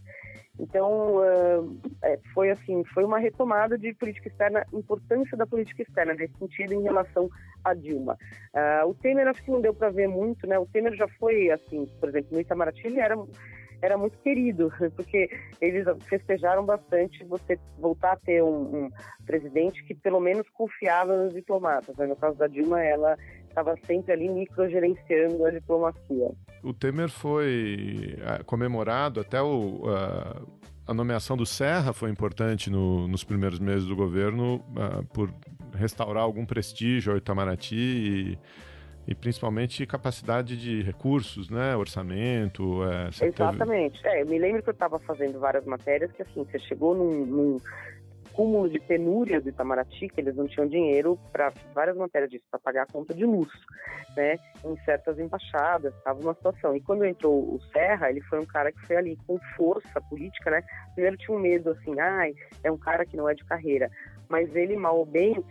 [0.59, 6.13] Então, uh, é, foi assim, foi uma retomada de política externa, importância da política externa
[6.13, 7.29] nesse sentido em relação
[7.63, 8.17] a Dilma.
[8.53, 10.57] Uh, o Temer acho que não deu para ver muito, né?
[10.57, 13.15] O Temer já foi assim, por exemplo, no Itamaraty ele era
[13.81, 15.29] era muito querido, porque
[15.61, 18.91] eles festejaram bastante você voltar a ter um, um
[19.25, 21.95] presidente que pelo menos confiava nos diplomatas.
[21.97, 22.05] Né?
[22.07, 23.17] No caso da Dilma, ela
[23.55, 26.31] estava sempre ali microgerenciando a diplomacia.
[26.61, 30.41] O Temer foi é, comemorado até o, a,
[30.91, 35.33] a nomeação do Serra foi importante no, nos primeiros meses do governo uh, por
[35.73, 38.37] restaurar algum prestígio ao Itamaraty e,
[39.07, 42.83] e principalmente capacidade de recursos, né, orçamento.
[42.83, 44.01] É, Exatamente.
[44.01, 44.15] Teve...
[44.15, 47.25] É, eu me lembro que eu estava fazendo várias matérias que assim você chegou num,
[47.25, 47.57] num
[48.35, 52.59] cúmulo de penúria do Itamaraty, que eles não tinham dinheiro para várias matérias disso, para
[52.59, 53.49] pagar a conta de luz,
[54.15, 54.37] né?
[54.63, 56.75] Em certas embaixadas, estava uma situação.
[56.75, 60.51] E quando entrou o Serra, ele foi um cara que foi ali com força política,
[60.51, 60.61] né?
[60.93, 63.89] Primeiro tinha um medo, assim, ai, é um cara que não é de carreira.
[64.29, 65.41] Mas ele, mal ou bem,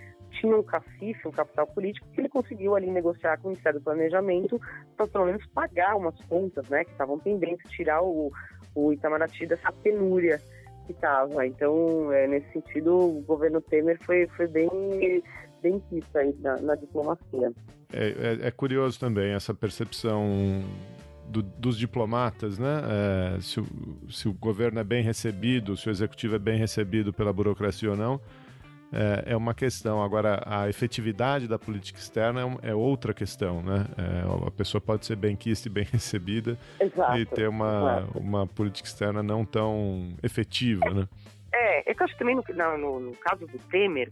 [0.40, 3.85] tinha um cacife, um capital político, que ele conseguiu ali negociar com o Ministério do
[3.85, 4.61] Planejamento
[4.97, 6.85] para pelo menos pagar umas contas, né?
[6.85, 8.31] Que estavam pendentes, tirar o,
[8.75, 10.38] o Itamaraty dessa penúria
[10.87, 11.47] que estava.
[11.47, 14.68] Então, é, nesse sentido, o governo Temer foi, foi bem,
[15.90, 17.53] visto aí na, na diplomacia.
[17.92, 20.62] É, é, é, curioso também essa percepção
[21.29, 22.83] do, dos diplomatas, né?
[23.37, 23.66] É, se, o,
[24.11, 27.97] se o governo é bem recebido, se o executivo é bem recebido pela burocracia ou
[27.97, 28.20] não
[28.94, 30.02] é, é, uma questão.
[30.02, 33.87] Agora, a efetividade da política externa é, é outra questão, né?
[33.98, 38.46] É, a pessoa pode ser bem quista e bem recebida exato, e ter uma, uma
[38.46, 41.09] política externa não tão efetiva, né?
[41.52, 42.42] É, é que eu acho também no,
[42.78, 44.09] no, no caso do Temer,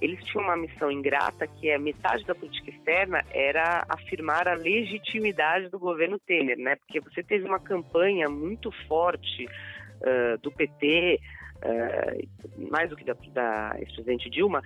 [0.00, 5.68] eles tinham uma missão ingrata que é metade da política externa era afirmar a legitimidade
[5.68, 6.76] do governo Temer, né?
[6.76, 11.20] Porque você teve uma campanha muito forte uh, do PT
[12.70, 14.62] mais do que da, da ex-presidente Dilma,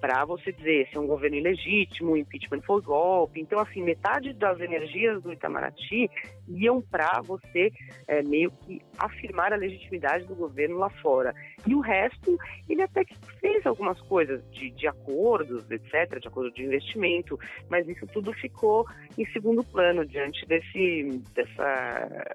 [0.00, 3.40] para você dizer se é um governo ilegítimo, o impeachment foi golpe.
[3.40, 6.10] Então, assim, metade das energias do Itamaraty
[6.48, 7.70] iam para você
[8.08, 11.34] é, meio que afirmar a legitimidade do governo lá fora.
[11.66, 16.50] E o resto, ele até que fez algumas coisas de, de acordos, etc., de acordo
[16.52, 18.86] de investimento, mas isso tudo ficou
[19.16, 22.26] em segundo plano diante desse, dessa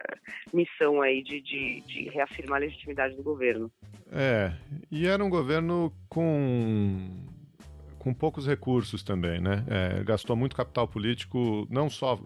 [0.54, 3.72] missão aí de, de, de reafirmar a legitimidade do governo.
[4.12, 4.52] É,
[4.92, 7.35] e era um governo com
[8.06, 9.66] com poucos recursos também, né?
[9.68, 12.20] É, gastou muito capital político, não só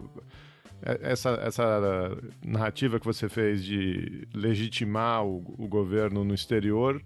[0.82, 7.00] é, essa, essa narrativa que você fez de legitimar o, o governo no exterior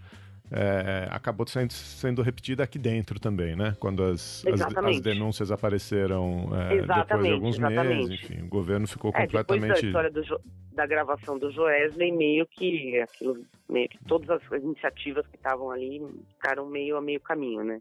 [0.51, 3.77] é, acabou sendo, sendo repetida aqui dentro também, né?
[3.79, 8.09] Quando as, as, as, denúncias apareceram é, depois de alguns exatamente.
[8.09, 9.87] meses, enfim, o governo ficou é, completamente.
[9.87, 15.25] Depois da história da gravação do Joesley, meio que aquilo, meio que todas as iniciativas
[15.29, 16.03] que estavam ali
[16.35, 17.81] ficaram meio a meio caminho, né?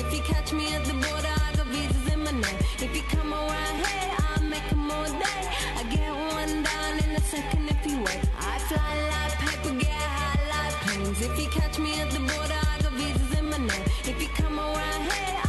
[0.00, 2.58] If you catch me at the border, I got visas in my name.
[2.78, 5.42] If you come around here, I'll make them all day.
[5.76, 8.20] I get one down in a second if you wait.
[8.38, 11.20] I fly like paper, get high like planes.
[11.20, 13.84] If you catch me at the border, I got visas in my name.
[14.04, 15.47] If you come around here, I'll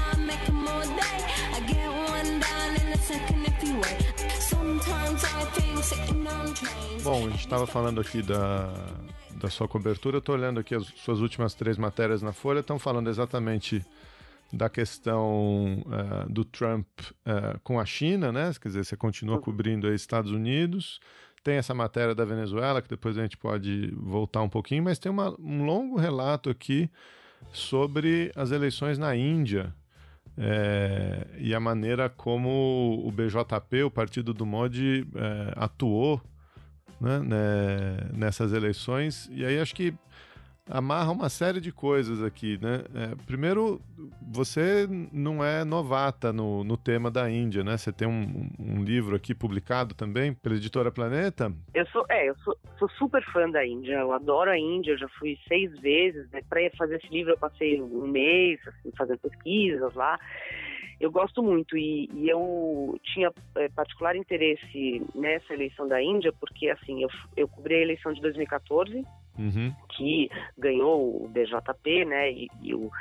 [7.03, 8.71] Bom, a gente estava falando aqui da
[9.39, 10.17] da sua cobertura.
[10.17, 13.83] Eu estou olhando aqui as suas últimas três matérias na Folha, estão falando exatamente
[14.51, 18.51] da questão uh, do Trump uh, com a China, né?
[18.59, 19.41] Quer dizer, você continua uhum.
[19.41, 20.99] cobrindo aí Estados Unidos,
[21.43, 25.11] tem essa matéria da Venezuela, que depois a gente pode voltar um pouquinho, mas tem
[25.11, 26.89] uma, um longo relato aqui
[27.53, 29.73] sobre as eleições na Índia.
[30.41, 36.21] É, e a maneira como o BJP, o partido do Modi, é, atuou
[36.99, 39.29] né, né, nessas eleições.
[39.33, 39.93] E aí acho que
[40.69, 42.83] amarra uma série de coisas aqui, né?
[42.93, 43.81] É, primeiro,
[44.21, 47.75] você não é novata no, no tema da Índia, né?
[47.75, 51.51] Você tem um, um, livro aqui publicado também pela editora Planeta.
[51.73, 54.97] Eu sou, é, eu sou, sou, super fã da Índia, eu adoro a Índia, eu
[54.97, 56.41] já fui seis vezes, né?
[56.47, 60.19] Para fazer esse livro eu passei um mês assim, fazendo pesquisas lá.
[60.99, 66.69] Eu gosto muito e, e eu tinha é, particular interesse nessa eleição da Índia porque
[66.69, 69.05] assim eu, eu cobri a eleição de 2014
[69.39, 69.73] uhum.
[69.95, 72.31] que ganhou o BJP, né?
[72.31, 72.91] E, e o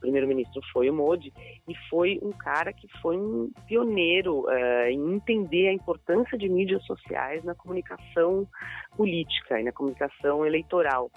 [0.00, 1.32] primeiro-ministro foi o Modi
[1.66, 6.84] e foi um cara que foi um pioneiro uh, em entender a importância de mídias
[6.84, 8.46] sociais na comunicação
[8.96, 11.10] política e na comunicação eleitoral.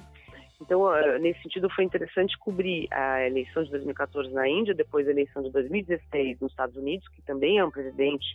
[0.62, 5.12] Então, uh, nesse sentido, foi interessante cobrir a eleição de 2014 na Índia, depois a
[5.12, 8.26] eleição de 2016 nos Estados Unidos, que também é um presidente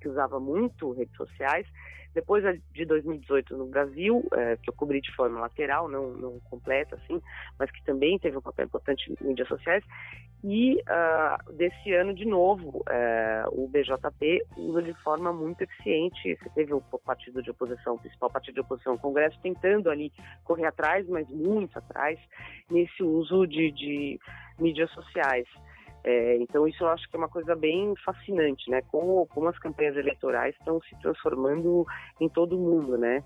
[0.00, 1.66] que usava muito redes sociais,
[2.14, 2.42] depois
[2.72, 7.20] de 2018 no Brasil, é, que eu cobri de forma lateral, não, não completa, assim,
[7.58, 9.84] mas que também teve um papel importante em mídias sociais.
[10.42, 16.36] E uh, desse ano, de novo, uh, o BJP usa de forma muito eficiente.
[16.36, 20.10] Você teve o partido de oposição, o principal partido de oposição, o Congresso, tentando ali
[20.44, 22.18] correr atrás, mas muito atrás,
[22.70, 24.18] nesse uso de, de
[24.58, 25.46] mídias sociais.
[26.02, 28.80] É, então isso eu acho que é uma coisa bem fascinante, né?
[28.90, 31.86] Como, como as campanhas eleitorais estão se transformando
[32.20, 33.22] em todo mundo, né?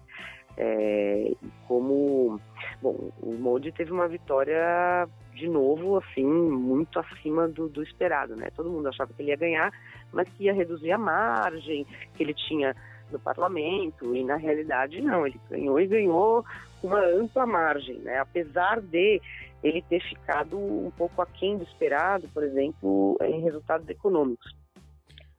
[0.56, 1.32] É,
[1.66, 2.40] como,
[2.80, 8.48] bom, o Modi teve uma vitória de novo, assim, muito acima do, do esperado, né?
[8.54, 9.72] Todo mundo achava que ele ia ganhar,
[10.12, 11.84] mas que ia reduzir a margem
[12.14, 12.74] que ele tinha
[13.10, 16.44] no parlamento, e na realidade não, ele ganhou e ganhou
[16.80, 18.18] com uma ampla margem, né?
[18.18, 19.20] Apesar de
[19.64, 24.54] ele ter ficado um pouco aquém do esperado, por exemplo, em resultados econômicos.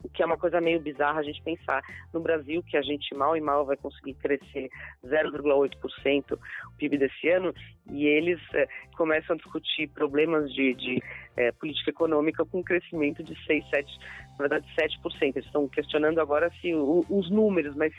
[0.04, 1.82] O que é uma coisa meio bizarra a gente pensar
[2.14, 4.70] no Brasil, que a gente mal e mal vai conseguir crescer
[5.04, 7.52] 0,8% o PIB desse ano,
[7.90, 11.04] e eles é, começam a discutir problemas de, de
[11.36, 14.00] é, política econômica com um crescimento de 6, 7,
[14.38, 15.02] na verdade 7%.
[15.22, 17.92] Eles estão questionando agora se o, os números, mas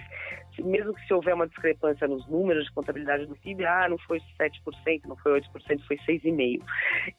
[0.63, 4.21] mesmo que se houver uma discrepância nos números de contabilidade do PIB, ah, não foi
[4.41, 6.63] 7%, não foi 8%, foi 6,5%.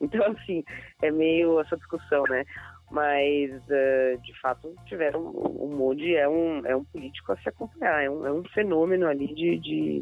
[0.00, 0.64] Então, assim,
[1.02, 2.44] é meio essa discussão, né?
[2.90, 5.20] Mas, uh, de fato, tiveram.
[5.20, 9.06] O Modi é um, é um político a se acompanhar, é um, é um fenômeno
[9.06, 10.00] ali de, de,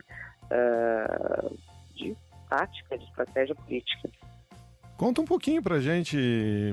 [0.52, 1.58] uh,
[1.94, 2.16] de
[2.48, 4.08] tática, de estratégia política.
[4.96, 6.16] Conta um pouquinho pra gente,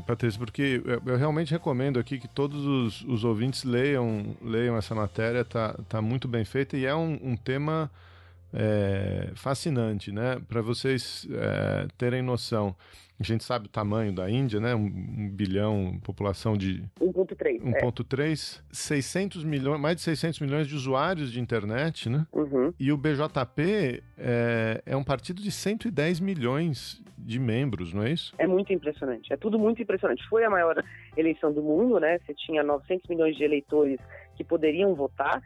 [0.08, 5.44] Patrícia, porque eu, realmente recomendo aqui que todos os, os, ouvintes leiam, leiam essa matéria,
[5.44, 7.92] tá, tá muito bem feita e é um, um tema
[8.54, 10.42] é, fascinante, né?
[10.48, 12.74] Para vocês é, terem noção.
[13.24, 14.76] A gente sabe o tamanho da Índia, né?
[14.76, 17.62] Um, um bilhão, população de 1.3.
[17.62, 18.64] 1.3, é.
[18.70, 22.28] 600 milhões, mais de 600 milhões de usuários de internet, né?
[22.34, 22.74] Uhum.
[22.78, 28.34] E o BJP é, é um partido de 110 milhões de membros, não é isso?
[28.38, 29.32] É muito impressionante.
[29.32, 30.28] É tudo muito impressionante.
[30.28, 30.84] Foi a maior
[31.16, 32.20] eleição do mundo, né?
[32.26, 34.02] Você tinha 900 milhões de eleitores
[34.36, 35.42] que poderiam votar.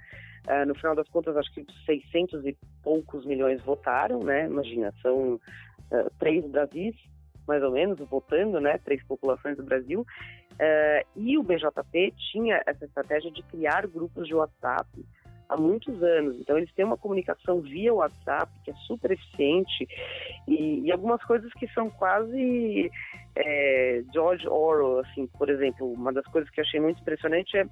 [0.48, 4.48] Uh, no final das contas, acho que 600 e poucos milhões votaram, né?
[4.48, 6.96] Imagina, são uh, três Brasis
[7.48, 12.86] mais ou menos, votando, né, três populações do Brasil, uh, e o BJP tinha essa
[12.86, 14.88] estratégia de criar grupos de WhatsApp
[15.50, 16.38] há muitos anos.
[16.40, 19.88] Então eles têm uma comunicação via WhatsApp que é super eficiente
[20.48, 22.92] e, e algumas coisas que são quase
[23.36, 27.66] é, George Orwell, assim, por exemplo, uma das coisas que eu achei muito impressionante é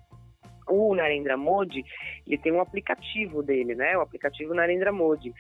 [0.68, 1.84] o Narendra Modi,
[2.26, 3.96] ele tem um aplicativo dele, né?
[3.98, 5.32] O aplicativo Narendra Modi.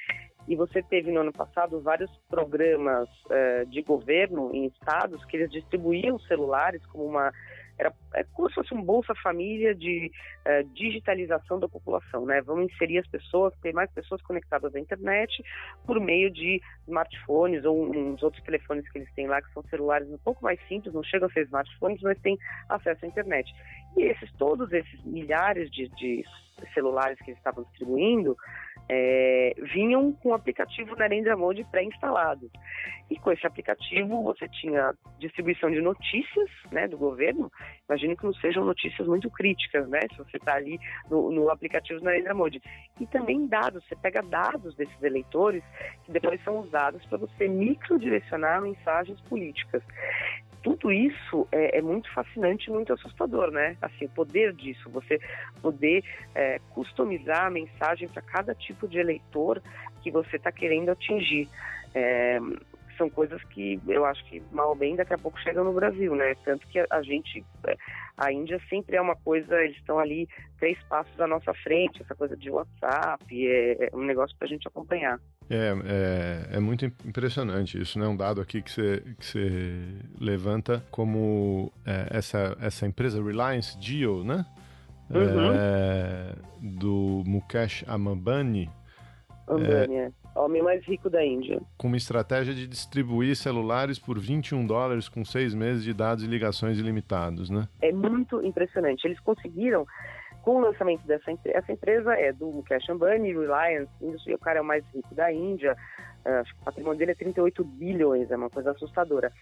[0.47, 5.51] E você teve no ano passado vários programas uh, de governo em estados que eles
[5.51, 7.31] distribuíam celulares como uma
[7.77, 10.11] era é como se fosse um Bolsa Família de
[10.45, 12.41] uh, digitalização da população, né?
[12.41, 15.43] Vamos inserir as pessoas, ter mais pessoas conectadas à internet
[15.85, 20.09] por meio de smartphones ou uns outros telefones que eles têm lá, que são celulares
[20.09, 22.38] um pouco mais simples, não chegam a ser smartphones, mas têm
[22.69, 23.53] acesso à internet.
[23.97, 26.23] E esses, todos esses milhares de, de
[26.73, 28.38] celulares que eles estavam distribuindo,
[28.88, 32.49] é, vinham com o aplicativo Narendra Modi pré-instalado.
[33.10, 37.52] E com esse aplicativo você tinha distribuição de notícias né, do governo.
[37.87, 39.99] Imagino que não sejam notícias muito críticas, né?
[40.11, 42.61] Se você está ali no, no aplicativo Narendra Modi.
[42.99, 45.63] E também dados, você pega dados desses eleitores
[46.03, 49.83] que depois são usados para você microdirecionar mensagens políticas.
[50.63, 53.77] tudo isso é, é, muito fascinante, muito assustador, né?
[53.81, 55.19] Assim, o poder disso, você
[55.61, 56.03] poder
[56.33, 59.61] é, customizar a mensagem para cada tipo de eleitor
[60.01, 61.47] que você está querendo atingir.
[61.93, 62.39] É,
[62.98, 66.15] são coisas que eu acho que mal ou bem daqui a pouco chegam no Brasil,
[66.15, 66.35] né?
[66.43, 67.75] Tanto que a gente, é,
[68.17, 70.27] a Índia sempre é uma coisa, eles estão ali
[70.60, 74.50] três passos à nossa frente, essa coisa de WhatsApp, é, é um negócio para a
[74.50, 75.19] gente acompanhar.
[75.50, 78.08] É, é, é, muito impressionante isso, né?
[78.08, 79.81] Um dado aqui que você, que você
[80.19, 84.46] levanta como é, essa, essa empresa Reliance Jio, né?
[85.10, 85.54] Uhum.
[85.54, 88.69] É, do Mukesh Ambani.
[89.48, 90.12] Ambani, é.
[90.35, 91.62] Homem mais rico da Índia.
[91.77, 96.27] Com uma estratégia de distribuir celulares por 21 dólares com seis meses de dados e
[96.27, 97.67] ligações ilimitados, né?
[97.81, 99.06] É muito impressionante.
[99.06, 99.85] Eles conseguiram
[100.46, 103.89] com o lançamento dessa empresa, essa empresa é do Mukesh Ambani, Reliance
[104.31, 105.75] o cara é o mais rico da Índia,
[106.23, 109.33] uh, acho que o patrimônio dele é 38 bilhões, é uma coisa assustadora.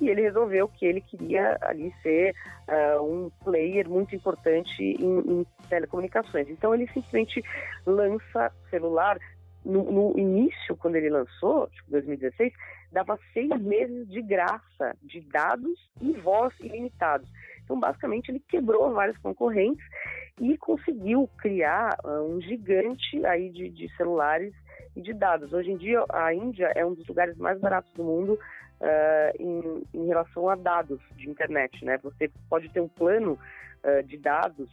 [0.00, 2.32] E ele resolveu que ele queria ali ser
[2.68, 6.48] uh, um player muito importante em, em telecomunicações.
[6.48, 7.42] Então ele simplesmente
[7.84, 9.18] lança celular
[9.64, 12.52] no, no, início, quando ele lançou, tipo 2016,
[12.90, 17.28] dava seis meses de graça de dados e voz ilimitados.
[17.64, 19.84] Então, basicamente, ele quebrou vários concorrentes
[20.40, 24.52] e conseguiu criar uh, um gigante aí de, de, celulares
[24.96, 25.52] e de dados.
[25.52, 29.84] Hoje em dia, a Índia é um dos lugares mais baratos do mundo uh, em,
[29.94, 31.98] em, relação a dados de internet, né?
[32.02, 33.38] Você pode ter um plano
[33.84, 34.68] uh, de dados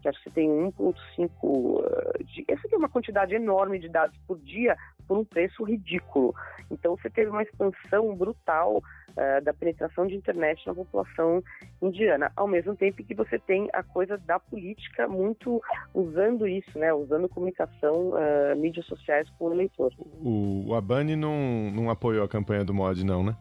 [0.00, 2.44] que acho que você tem 1,5 uh, de.
[2.48, 4.76] Essa aqui é uma quantidade enorme de dados por dia
[5.06, 6.34] por um preço ridículo.
[6.70, 11.42] Então você teve uma expansão brutal uh, da penetração de internet na população
[11.80, 15.62] indiana, ao mesmo tempo que você tem a coisa da política muito
[15.94, 16.92] usando isso, né?
[16.92, 19.92] Usando comunicação, uh, mídias sociais com o eleitor.
[19.98, 23.36] O, o Abani não, não apoiou a campanha do mod, não, né?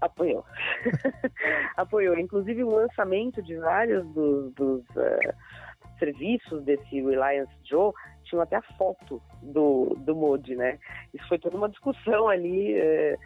[0.00, 0.44] Apoiou.
[1.76, 2.18] Apoiou.
[2.18, 5.34] Inclusive o lançamento de vários dos, dos uh,
[6.02, 7.92] serviços desse Reliance Joe
[8.24, 10.78] tinham até a foto do, do Modi, né?
[11.14, 13.16] Isso foi toda uma discussão ali, é,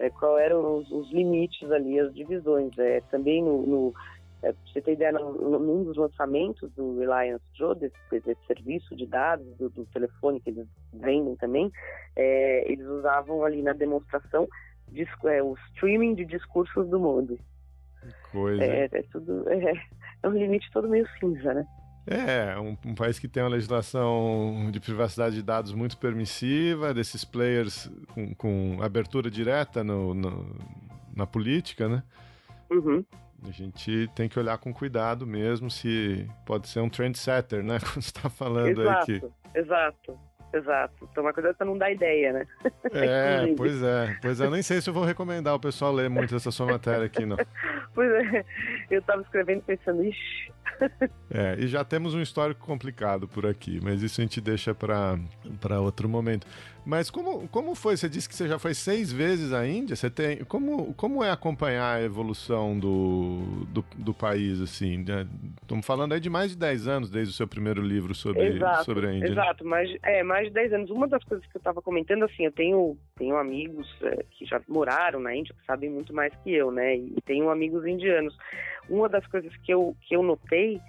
[0.00, 2.76] é, qual eram os, os, limites ali, as divisões.
[2.78, 3.94] É, também no, no
[4.42, 9.06] é, pra você ter ideia, num dos lançamentos do Reliance Joe, desse, desse serviço de
[9.06, 11.70] dados do, do, telefone que eles vendem também,
[12.16, 14.48] é, eles usavam ali na demonstração
[14.88, 17.38] disco, é, o streaming de discursos do Modi.
[18.30, 18.62] Coisa.
[18.62, 19.48] É, é tudo.
[19.48, 19.72] É,
[20.22, 21.66] é um limite todo meio cinza, né?
[22.06, 27.24] É, um, um, país que tem uma legislação de privacidade de dados muito permissiva, desses
[27.24, 30.54] players com, com abertura direta no, no,
[31.16, 32.02] na política, né?
[32.70, 33.04] Uhum.
[33.46, 37.78] A gente tem que olhar com cuidado mesmo se pode ser um trendsetter, né?
[37.84, 39.58] Quando você está falando exato, aí que.
[39.58, 40.18] Exato.
[40.54, 41.08] Exato.
[41.12, 42.46] Tomar cuidado para não dar ideia, né?
[42.92, 44.16] É, pois é.
[44.22, 46.66] Pois é, eu nem sei se eu vou recomendar o pessoal ler muito essa sua
[46.66, 47.36] matéria aqui, não.
[47.92, 48.44] pois é.
[48.88, 50.53] Eu estava escrevendo pensando, ixi.
[51.30, 55.80] É, e já temos um histórico complicado por aqui, mas isso a gente deixa para
[55.80, 56.46] outro momento.
[56.84, 57.96] Mas como, como foi?
[57.96, 59.96] Você disse que você já foi seis vezes à Índia.
[59.96, 65.02] Você tem como, como é acompanhar a evolução do, do, do país assim?
[65.62, 68.84] Estamos falando aí de mais de 10 anos desde o seu primeiro livro sobre, exato,
[68.84, 69.30] sobre a Índia.
[69.30, 69.32] Né?
[69.32, 70.90] Exato, mas é mais de 10 anos.
[70.90, 74.60] Uma das coisas que eu estava comentando assim, eu tenho tenho amigos é, que já
[74.68, 76.96] moraram na Índia, que sabem muito mais que eu, né?
[76.96, 78.36] E tenho amigos indianos.
[78.90, 80.22] Uma das coisas que eu que eu
[80.54, 80.80] notei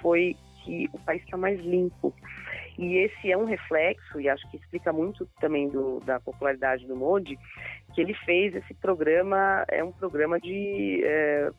[0.00, 2.14] foi que o país está mais limpo.
[2.78, 6.94] E esse é um reflexo, e acho que explica muito também do, da popularidade do
[6.94, 7.36] Modi,
[7.92, 11.50] que ele fez esse programa, é um programa de é,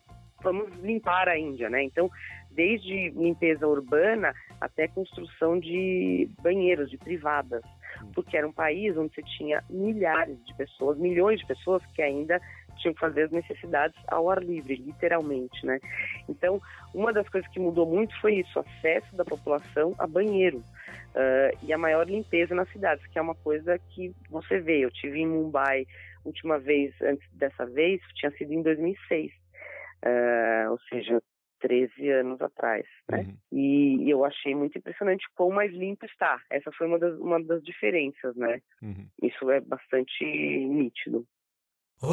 [0.42, 1.82] vamos limpar a Índia, né?
[1.82, 2.10] Então,
[2.50, 7.62] desde limpeza urbana até construção de banheiros, de privadas,
[8.14, 12.40] porque era um país onde você tinha milhares de pessoas, milhões de pessoas que ainda
[12.80, 15.78] tinham que fazer as necessidades ao ar livre, literalmente, né?
[16.28, 16.60] Então,
[16.94, 21.66] uma das coisas que mudou muito foi isso, o acesso da população a banheiro uh,
[21.66, 24.84] e a maior limpeza nas cidades, que é uma coisa que você vê.
[24.84, 25.86] Eu tive em Mumbai
[26.24, 29.34] última vez, antes dessa vez, tinha sido em 2006, uh,
[30.04, 31.22] ah, ou seja,
[31.60, 33.20] 13 anos atrás, né?
[33.20, 33.36] Uhum.
[33.52, 36.40] E, e, eu achei muito impressionante quão mais limpo está.
[36.50, 38.60] Essa foi uma das, uma das diferenças, né?
[38.82, 39.06] Uhum.
[39.22, 41.26] Isso é bastante nítido.
[42.02, 42.08] از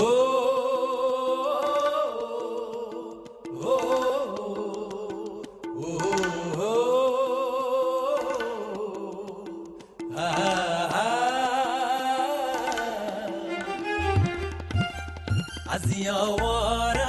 [15.98, 17.08] یاواره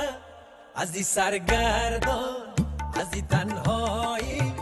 [1.02, 2.36] سرگردان
[2.94, 4.52] از تنهایی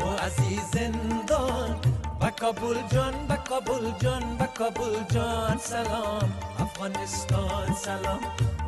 [0.00, 1.80] و از این زندان
[2.20, 6.32] به کابل جان به کابل جان به کابل جان سلام
[6.78, 7.74] افغانستان.
[7.74, 8.20] سلام.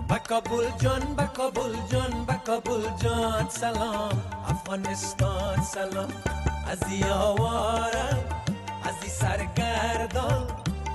[0.09, 3.49] بکابل جان بکابل جان بکابل جان.
[3.49, 4.23] سلام.
[4.49, 6.11] افغانستان سلام.
[6.67, 8.19] از یاوارم
[8.83, 10.47] از سرگردان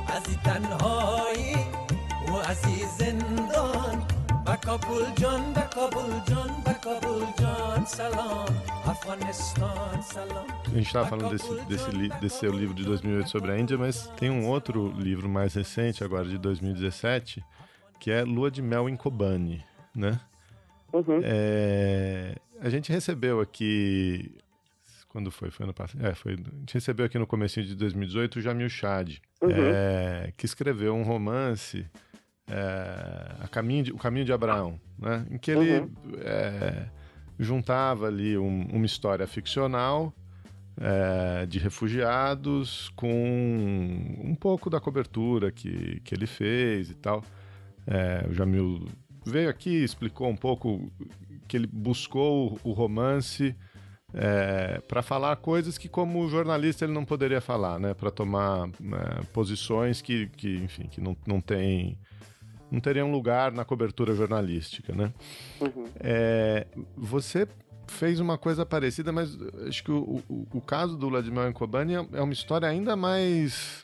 [0.07, 1.55] از تنهایی
[2.27, 2.61] و از
[2.97, 4.14] زندان.
[10.67, 14.07] A gente estava falando desse, desse, desse seu livro de 2008 sobre a Índia, mas
[14.09, 17.43] tem um outro livro mais recente, agora de 2017,
[17.99, 19.65] que é Lua de Mel em Kobani,
[19.95, 20.19] né?
[20.93, 21.21] Uhum.
[21.23, 24.31] É, a gente recebeu aqui
[25.09, 25.49] quando foi?
[25.49, 26.05] Foi ano passado.
[26.05, 29.49] É, foi, a gente recebeu aqui no começo de 2018 o Jamil Chad, uhum.
[29.49, 31.83] é, que escreveu um romance
[32.49, 35.25] é, a caminho de- O Caminho de Abraão, né?
[35.31, 35.89] Em que ele
[36.19, 36.85] é,
[37.39, 40.13] juntava ali um- uma história ficcional
[40.77, 43.07] é, de refugiados com
[44.23, 47.23] um pouco da cobertura que, que ele fez e tal.
[47.87, 48.85] É, o Jamil
[49.25, 50.91] veio aqui, explicou um pouco
[51.47, 53.55] que ele buscou o romance
[54.87, 57.93] para falar coisas que, como jornalista, ele não poderia falar, né?
[57.93, 58.99] Para tomar né,
[59.33, 61.97] posições que, que, enfim, que não, não tem
[62.71, 65.13] não teriam lugar na cobertura jornalística, né?
[65.99, 67.47] É, você
[67.87, 69.37] fez uma coisa parecida, mas
[69.67, 73.83] acho que o, o, o caso do Vladimir Kobani é é uma história ainda mais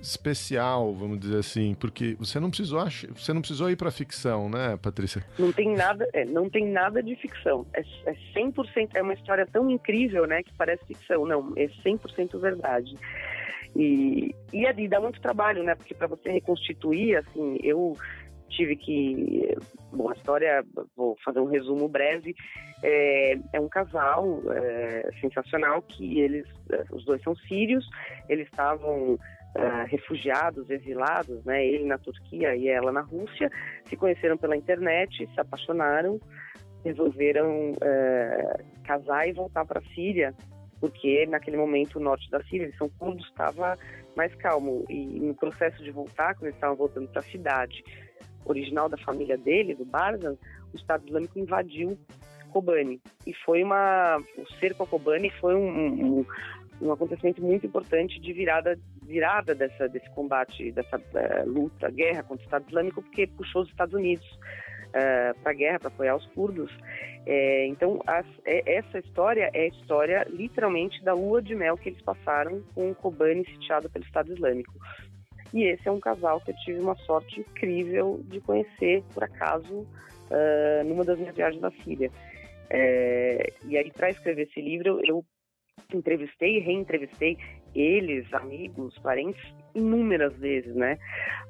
[0.00, 2.82] especial, vamos dizer assim, porque você não precisou
[3.14, 5.24] você não precisou ir para ficção, né, Patrícia?
[5.38, 7.66] Não tem nada, é, não tem nada de ficção.
[7.72, 11.26] É, é 100%, é uma história tão incrível, né, que parece ficção.
[11.26, 12.96] Não, é 100% verdade.
[13.74, 17.96] E, e, e dá muito trabalho, né, porque para você reconstituir, assim, eu
[18.48, 19.56] tive que.
[19.90, 20.64] Bom, a história,
[20.96, 22.34] vou fazer um resumo breve.
[22.82, 27.88] É, é um casal é, sensacional que eles, é, os dois são sírios,
[28.28, 29.18] eles estavam
[29.54, 31.64] ah, refugiados, exilados, né?
[31.64, 33.50] Ele na Turquia e ela na Rússia,
[33.84, 36.18] se conheceram pela internet, se apaixonaram,
[36.82, 40.34] resolveram eh, casar e voltar para a Síria,
[40.82, 43.78] porque naquele momento o norte da Síria, eles são curdos, estava
[44.16, 44.84] mais calmo.
[44.90, 47.84] E no processo de voltar, quando eles estavam voltando para a cidade
[48.44, 50.36] original da família dele, do Barzan,
[50.74, 51.96] o Estado Islâmico invadiu
[52.50, 53.00] Kobani.
[53.24, 54.18] E foi uma.
[54.36, 56.26] O cerco a Kobani foi um, um,
[56.80, 58.76] um acontecimento muito importante de virada
[59.06, 63.68] virada dessa, desse combate, dessa eh, luta, guerra contra o Estado Islâmico, porque puxou os
[63.68, 64.26] Estados Unidos
[65.42, 66.70] para a guerra, para apoiar os curdos.
[67.26, 71.88] É, então, as- é- essa história é a história, literalmente, da lua de mel que
[71.88, 74.72] eles passaram com o Kobani sitiado pelo Estado Islâmico.
[75.54, 79.86] E esse é um casal que eu tive uma sorte incrível de conhecer, por acaso,
[80.30, 82.10] ah, numa das minhas viagens na Síria.
[82.70, 85.24] É, e aí, para escrever esse livro, eu
[85.94, 87.36] entrevistei e reentrevistei
[87.74, 89.42] eles, amigos, parentes,
[89.74, 90.98] inúmeras vezes, né?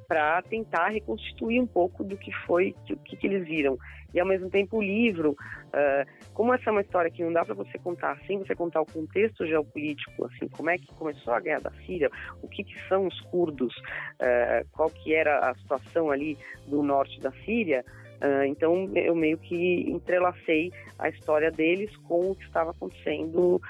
[0.06, 3.76] Para tentar reconstituir um pouco do que foi, o que, que eles viram.
[4.14, 5.34] E ao mesmo tempo o livro,
[5.72, 6.04] ah,
[6.34, 8.86] como essa é uma história que não dá para você contar sem você contar o
[8.86, 12.10] contexto geopolítico, assim, como é que começou a guerra da Síria,
[12.42, 13.74] o que, que são os curdos,
[14.20, 16.36] ah, qual que era a situação ali
[16.68, 17.84] do norte da Síria,
[18.20, 23.60] ah, então eu meio que entrelacei a história deles com o que estava acontecendo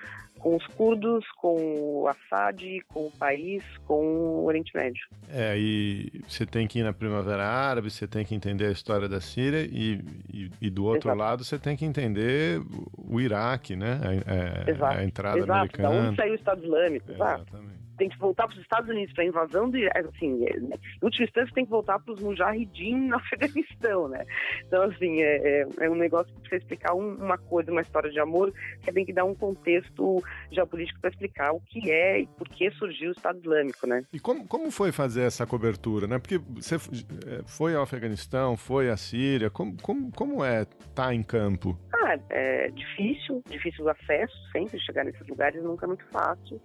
[0.42, 2.60] com os curdos, com o Assad,
[2.92, 5.00] com o país, com o Oriente Médio.
[5.28, 9.08] É, e você tem que ir na Primavera Árabe, você tem que entender a história
[9.08, 10.00] da Síria e,
[10.32, 11.18] e, e do outro Exato.
[11.18, 12.60] lado você tem que entender
[12.98, 14.00] o Iraque, né?
[14.02, 14.98] A, é, Exato.
[14.98, 15.48] a entrada Exato.
[15.48, 16.08] Da americana.
[16.08, 17.12] onde saiu o Estado Islâmico?
[17.12, 17.42] Exato.
[17.42, 17.81] Exatamente.
[18.02, 21.24] Tem que voltar para os Estados Unidos para a invasão de, assim, é, em última
[21.24, 24.24] instância tem que voltar para os Mujahideen no Afeganistão, né?
[24.66, 28.10] Então, assim, é, é, é um negócio que você explicar um- uma coisa, uma história
[28.10, 32.26] de amor, você tem que dar um contexto geopolítico para explicar o que é e
[32.26, 34.02] por que surgiu o Estado Islâmico, né?
[34.12, 36.18] E como, como foi fazer essa cobertura, né?
[36.18, 41.22] Porque você é, foi ao Afeganistão, foi à Síria, como, como, como é estar em
[41.22, 41.78] campo?
[41.94, 46.60] Ah, é difícil, difícil o acesso, sempre chegar nesses lugares nunca é muito fácil.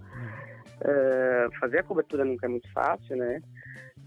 [0.83, 3.41] Ah, fazer a cobertura nunca é muito fácil, né?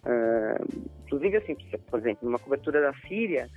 [0.05, 0.59] Ah,
[1.05, 1.57] inclusive, assim,
[1.89, 3.49] por exemplo, numa cobertura da Síria,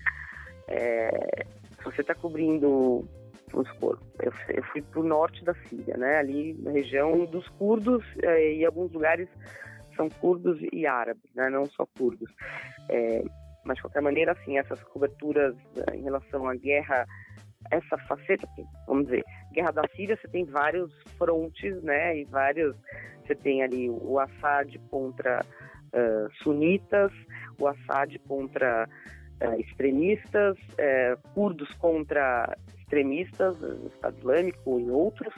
[0.67, 1.45] é,
[1.83, 3.07] você está cobrindo,
[3.51, 6.17] vamos supor, eu, eu fui para o norte da Síria, né?
[6.17, 9.27] Ali na região dos curdos eh, e alguns lugares
[9.95, 11.49] são curdos e árabes, né?
[11.49, 12.31] Não só curdos.
[12.89, 13.23] É,
[13.63, 15.55] mas de qualquer maneira, assim, essas coberturas
[15.93, 17.05] em relação à guerra,
[17.71, 18.47] essa faceta,
[18.87, 22.19] vamos dizer, guerra da Síria, você tem vários frontes, né?
[22.19, 22.75] E vários,
[23.21, 25.45] você tem ali o Assad contra
[25.93, 27.11] eh, sunitas,
[27.59, 28.87] o Assad contra
[29.39, 35.33] eh, extremistas, eh, curdos contra extremistas, o Estado Islâmico e outros.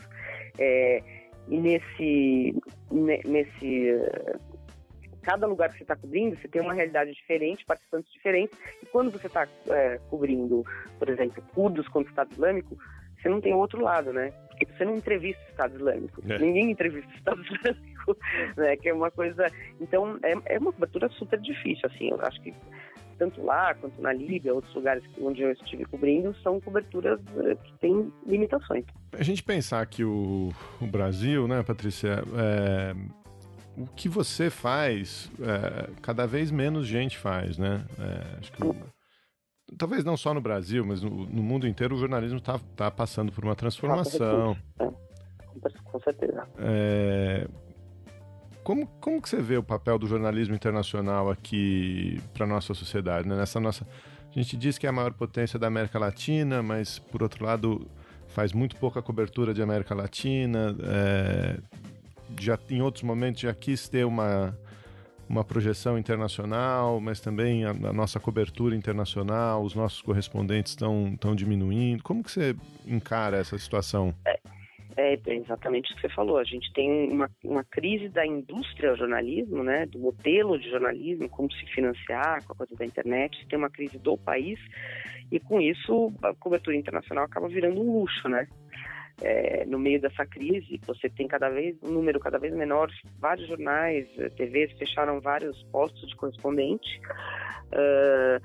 [0.57, 1.01] Eh,
[1.47, 2.55] e nesse,
[2.91, 4.35] ne- nesse eh,
[5.25, 8.57] cada lugar que você está cobrindo, você tem uma realidade diferente, participantes diferentes.
[8.81, 10.63] E quando você está é, cobrindo,
[10.99, 12.77] por exemplo, curdos contra o Estado Islâmico,
[13.17, 14.31] você não tem o outro lado, né?
[14.49, 16.21] Porque você não entrevista o Estado Islâmico.
[16.29, 16.37] É.
[16.37, 18.17] Ninguém entrevista o Estado Islâmico,
[18.55, 18.77] né?
[18.77, 19.47] Que é uma coisa...
[19.81, 22.11] Então, é, é uma cobertura super difícil, assim.
[22.11, 22.53] Eu acho que
[23.17, 27.73] tanto lá quanto na Líbia, outros lugares onde eu estive cobrindo, são coberturas eh, que
[27.79, 28.83] têm limitações.
[29.17, 30.51] A gente pensar que o,
[30.81, 32.93] o Brasil, né, Patrícia, é,
[33.77, 37.85] o que você faz, é, cada vez menos gente faz, né?
[37.99, 38.57] É, acho que
[39.77, 43.31] talvez não só no Brasil, mas no, no mundo inteiro o jornalismo está tá passando
[43.31, 44.55] por uma transformação.
[44.77, 44.93] Com,
[45.83, 46.47] com certeza.
[46.59, 47.47] É,
[48.63, 53.27] como, como que você vê o papel do jornalismo internacional aqui para nossa sociedade?
[53.27, 53.35] né?
[53.35, 53.85] Nessa nossa,
[54.29, 57.87] a gente diz que é a maior potência da América Latina, mas por outro lado
[58.27, 60.75] faz muito pouca cobertura de América Latina.
[60.83, 61.57] é,
[62.39, 64.57] já em outros momentos já quis ter uma
[65.27, 72.03] uma projeção internacional, mas também a, a nossa cobertura internacional, os nossos correspondentes estão diminuindo.
[72.03, 72.55] Como que você
[72.85, 74.13] encara essa situação?
[74.97, 76.37] É exatamente o que você falou.
[76.37, 81.27] A gente tem uma, uma crise da indústria do jornalismo, né, do modelo de jornalismo,
[81.27, 83.45] como se financiar com a coisa da internet.
[83.49, 84.57] Tem uma crise do país
[85.31, 88.47] e com isso a cobertura internacional acaba virando um luxo, né?
[89.21, 93.47] É, no meio dessa crise, você tem cada vez um número cada vez menor, vários
[93.47, 96.99] jornais, eh, TVs fecharam vários postos de correspondente.
[97.71, 98.39] Ah,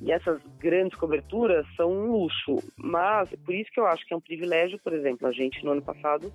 [0.00, 4.16] e essas grandes coberturas são um luxo, mas por isso que eu acho que é
[4.16, 6.32] um privilégio, por exemplo, a gente no ano passado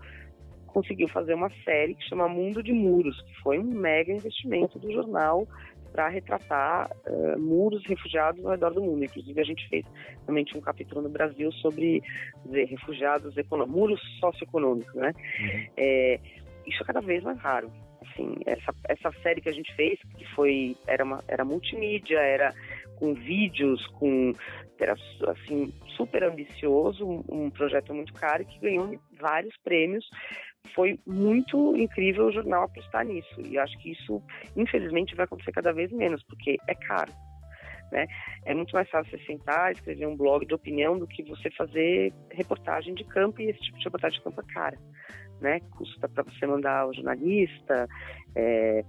[0.68, 4.90] conseguiu fazer uma série que chama Mundo de Muros, que foi um mega investimento do
[4.92, 5.46] jornal
[5.92, 9.04] para retratar eh, muros refugiados ao redor do mundo.
[9.04, 9.86] Inclusive a gente fez
[10.24, 12.02] realmente um capítulo no Brasil sobre
[12.46, 15.12] dizer, refugiados econômicos, muros socioeconômicos, né?
[15.76, 16.20] É,
[16.66, 17.72] isso é cada vez mais raro.
[18.02, 22.54] Assim, essa, essa série que a gente fez, que foi era, uma, era multimídia, era
[22.98, 24.34] com vídeos, com
[24.80, 24.96] era
[25.28, 30.06] assim super ambicioso, um, um projeto muito caro que ganhou vários prêmios.
[30.74, 34.22] Foi muito incrível o jornal apostar nisso e acho que isso,
[34.56, 37.12] infelizmente, vai acontecer cada vez menos porque é caro.
[37.92, 38.06] Né?
[38.46, 42.14] É muito mais fácil você sentar, escrever um blog de opinião do que você fazer
[42.32, 44.78] reportagem de campo e esse tipo de reportagem de campo é cara,
[45.40, 45.60] né?
[45.72, 47.88] Custa para você mandar o jornalista,
[48.36, 48.84] é,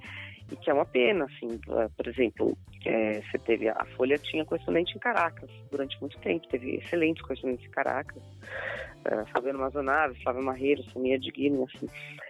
[0.50, 4.44] e que é uma pena, assim, uh, por exemplo, é, você teve a Folha tinha
[4.44, 10.42] correspondente em Caracas durante muito tempo, teve excelentes correspondentes em Caracas, uh, Fabiano Mazonave, Flávio
[10.42, 11.86] Marreiro, Samia Diguino, assim,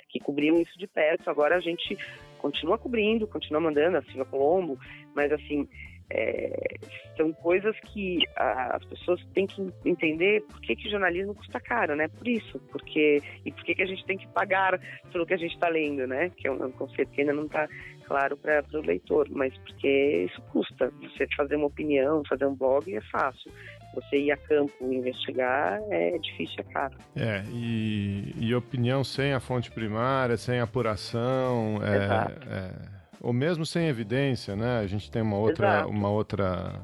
[0.08, 1.30] que cobriam isso de perto.
[1.30, 1.96] Agora a gente
[2.38, 4.78] continua cobrindo, continua mandando a Silvia Colombo,
[5.14, 5.68] mas assim
[6.10, 6.78] é,
[7.16, 11.94] são coisas que a, as pessoas têm que entender por que, que jornalismo custa caro,
[11.94, 12.08] né?
[12.08, 14.80] Por isso, porque e por que, que a gente tem que pagar
[15.12, 16.30] pelo que a gente está lendo, né?
[16.36, 17.68] Que é um, um conceito que ainda não está
[18.08, 20.90] claro para o leitor, mas porque isso custa.
[21.02, 23.52] Você fazer uma opinião, fazer um blog é fácil.
[23.94, 26.96] Você ir a campo investigar é difícil, é caro.
[27.14, 32.72] É, e, e opinião sem a fonte primária, sem apuração, é, é,
[33.20, 34.78] ou mesmo sem evidência, né?
[34.78, 35.90] A gente tem uma outra, Exato.
[35.90, 36.80] uma outra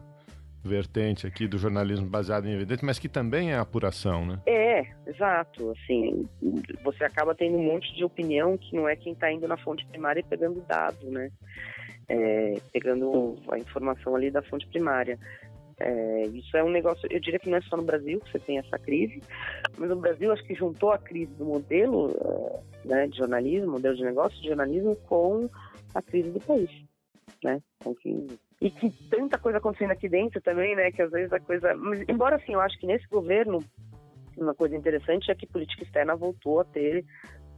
[0.65, 4.41] vertente aqui do jornalismo baseado em evidência, mas que também é apuração, né?
[4.47, 5.71] É, exato.
[5.73, 6.29] Assim,
[6.83, 9.87] você acaba tendo um monte de opinião que não é quem está indo na fonte
[9.87, 11.31] primária e pegando dados, né?
[12.09, 15.19] É, pegando a informação ali da fonte primária.
[15.81, 18.39] É, isso é um negócio, eu diria que não é só no Brasil que você
[18.39, 19.21] tem essa crise,
[19.77, 23.97] mas no Brasil acho que juntou a crise do modelo é, né, de jornalismo, modelo
[23.97, 25.51] de negócio de jornalismo com
[25.93, 26.71] a crise do país,
[27.43, 27.61] né?
[27.83, 28.27] Com que
[28.65, 30.91] e que tanta coisa acontecendo aqui dentro também, né?
[30.91, 31.75] Que às vezes a coisa.
[32.09, 33.63] Embora assim, eu acho que nesse governo,
[34.39, 37.05] uma coisa interessante é que política externa voltou a ter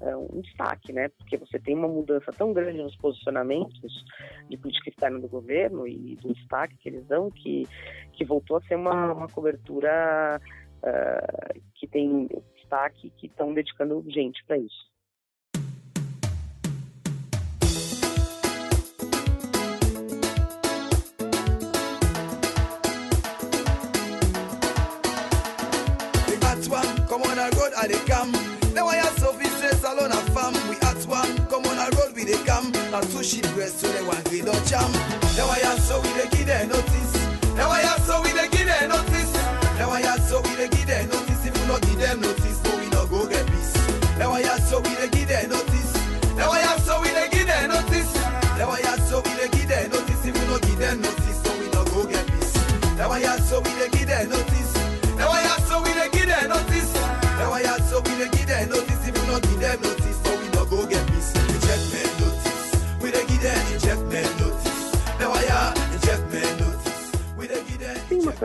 [0.00, 1.08] é, um destaque, né?
[1.10, 4.04] Porque você tem uma mudança tão grande nos posicionamentos
[4.50, 7.68] de política externa do governo e do destaque que eles dão que,
[8.12, 10.40] que voltou a ser uma, uma cobertura
[10.82, 14.90] uh, que tem destaque que estão dedicando gente para isso.
[27.88, 28.32] They come.
[28.32, 28.74] cam.
[28.74, 30.54] Then why your services alone a farm?
[30.68, 32.66] We at one, come on a road with a cam.
[32.92, 33.80] A sushi dress.
[33.80, 34.90] to the one we don't jam.
[35.36, 37.12] Then why your so we they give their notice.
[37.54, 39.32] Then why your so we they give their notice.
[39.78, 42.35] Then why your so we they give their notice if we not give them notice.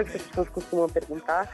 [0.01, 1.49] Coisa que as pessoas costumam perguntar,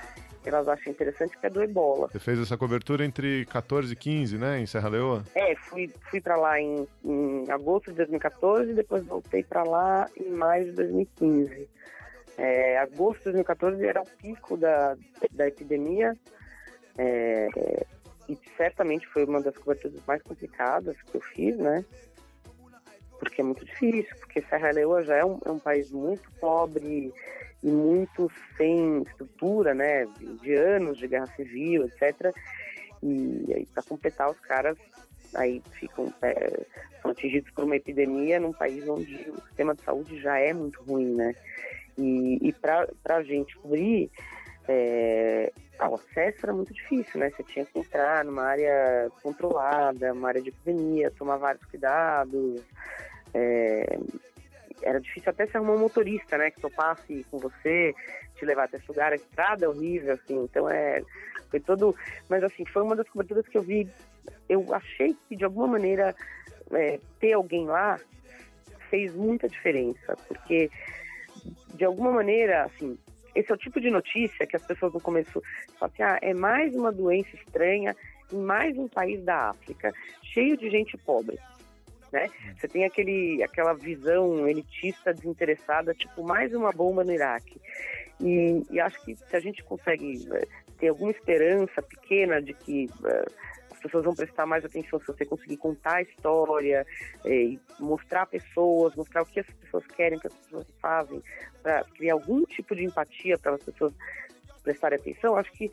[0.46, 2.08] elas acham interessante, que é do ebola.
[2.08, 5.24] Você fez essa cobertura entre 14 e 15, né, em Serra Leoa?
[5.36, 10.08] É, fui, fui para lá em, em agosto de 2014 e depois voltei para lá
[10.16, 11.68] em maio de 2015.
[12.38, 14.96] É, agosto de 2014 era o pico da,
[15.32, 16.16] da epidemia
[16.98, 17.48] é,
[18.30, 21.84] e certamente foi uma das coberturas mais complicadas que eu fiz, né?
[23.20, 27.12] Porque é muito difícil, porque Serra Leoa já é um, é um país muito pobre
[27.64, 30.06] e muito sem estrutura, né?
[30.42, 32.34] De anos de guerra civil, etc.
[33.04, 34.78] E aí, para completar, os caras
[35.36, 36.66] aí ficam é,
[37.02, 40.82] são atingidos por uma epidemia num país onde o sistema de saúde já é muito
[40.84, 41.34] ruim, né?
[41.98, 44.12] E, e para a gente cobrir,
[44.68, 47.30] é, ah, o acesso era muito difícil, né?
[47.32, 52.62] Você tinha que entrar numa área controlada, uma área de epidemia, tomar vários cuidados.
[53.34, 54.00] É,
[54.88, 56.50] era difícil até se arrumar um motorista, né?
[56.50, 57.94] Que topasse com você,
[58.36, 59.12] te levar até esse lugar.
[59.12, 60.44] A estrada é horrível, assim.
[60.44, 61.02] Então é.
[61.50, 61.96] Foi todo.
[62.30, 63.90] Mas assim, foi uma das coberturas que eu vi.
[64.48, 66.16] Eu achei que de alguma maneira
[66.72, 68.00] é, ter alguém lá
[68.90, 70.70] fez muita diferença, porque
[71.76, 72.98] de alguma maneira, assim,
[73.36, 75.42] esse é o tipo de notícia que as pessoas no começo
[75.78, 77.96] falam assim, ah, é mais uma doença estranha
[78.32, 81.38] em mais um país da África, cheio de gente pobre.
[82.12, 82.30] Né?
[82.56, 87.60] Você tem aquele, aquela visão elitista desinteressada, tipo mais uma bomba no Iraque.
[88.20, 90.48] E, e acho que se a gente consegue eh,
[90.80, 93.32] ter alguma esperança pequena de que uh,
[93.72, 96.86] as pessoas vão prestar mais atenção se você conseguir contar a história,
[97.26, 101.22] e mostrar pessoas, mostrar o que as pessoas querem, o que as pessoas fazem,
[101.62, 103.94] para criar algum tipo de empatia para as pessoas
[104.64, 105.72] prestarem atenção, acho que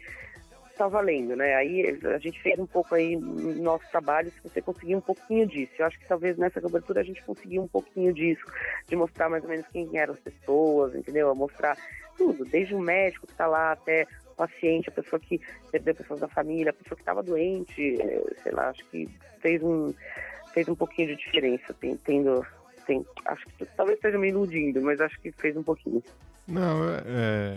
[0.75, 1.55] está valendo, né?
[1.55, 5.47] Aí a gente fez um pouco aí no nosso trabalho, se você conseguir um pouquinho
[5.47, 5.73] disso.
[5.79, 8.45] Eu acho que talvez nessa cobertura a gente conseguiu um pouquinho disso,
[8.87, 11.35] de mostrar mais ou menos quem eram as pessoas, entendeu?
[11.35, 11.77] Mostrar
[12.17, 14.07] tudo, desde o médico que está lá até
[14.37, 18.53] paciente, a pessoa que perdeu pessoas da família, a pessoa que estava doente, é, sei
[18.53, 19.09] lá, acho que
[19.41, 19.95] fez um,
[20.53, 22.45] fez um pouquinho de diferença, tendo,
[22.87, 26.03] tem, acho que talvez esteja me iludindo, mas acho que fez um pouquinho.
[26.47, 27.57] Não, é, é,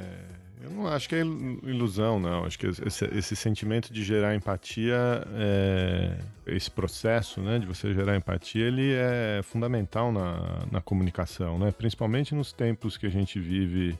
[0.61, 2.43] eu não acho que é ilusão, não.
[2.43, 4.97] Acho que esse, esse sentimento de gerar empatia,
[5.35, 11.71] é, esse processo, né, de você gerar empatia, ele é fundamental na, na comunicação, né?
[11.71, 13.97] Principalmente nos tempos que a gente vive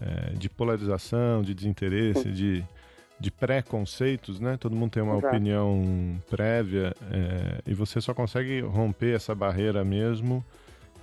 [0.00, 2.64] é, de polarização, de desinteresse, de,
[3.20, 4.56] de preconceitos, né?
[4.56, 5.28] Todo mundo tem uma Exato.
[5.28, 10.42] opinião prévia é, e você só consegue romper essa barreira mesmo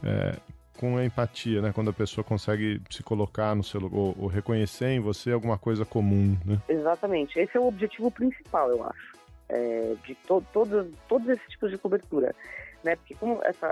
[0.03, 0.35] é,
[0.79, 1.73] com a empatia, né?
[1.75, 5.83] Quando a pessoa consegue se colocar no seu ou, ou reconhecer em você alguma coisa
[5.83, 6.57] comum, né?
[6.69, 7.37] Exatamente.
[7.37, 9.13] Esse é o objetivo principal, eu acho,
[9.49, 12.33] é, de to todos, todos esses tipos de cobertura,
[12.81, 12.95] né?
[12.95, 13.67] Porque como essa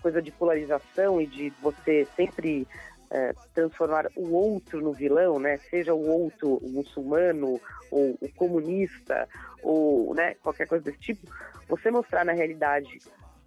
[0.00, 2.66] coisa de polarização e de você sempre
[3.10, 5.58] é, transformar o outro no vilão, né?
[5.68, 9.28] Seja o outro o muçulmano ou o comunista
[9.62, 11.30] ou né, qualquer coisa desse tipo,
[11.68, 13.00] você mostrar na realidade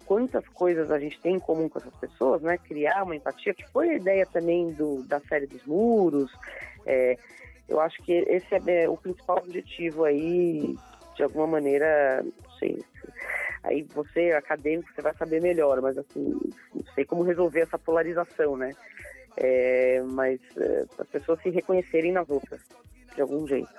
[0.06, 2.58] quantas coisas a gente tem em comum com essas pessoas, né?
[2.58, 6.30] Criar uma empatia, que foi a ideia também do, da série dos muros.
[6.86, 7.16] É,
[7.68, 10.76] eu acho que esse é, é o principal objetivo aí,
[11.16, 12.84] de alguma maneira, não sei.
[13.62, 16.38] Aí você, acadêmico, você vai saber melhor, mas assim,
[16.74, 18.72] não sei como resolver essa polarização, né?
[19.36, 22.60] é, mas é, as pessoas se reconhecerem nas outras,
[23.14, 23.72] de algum jeito.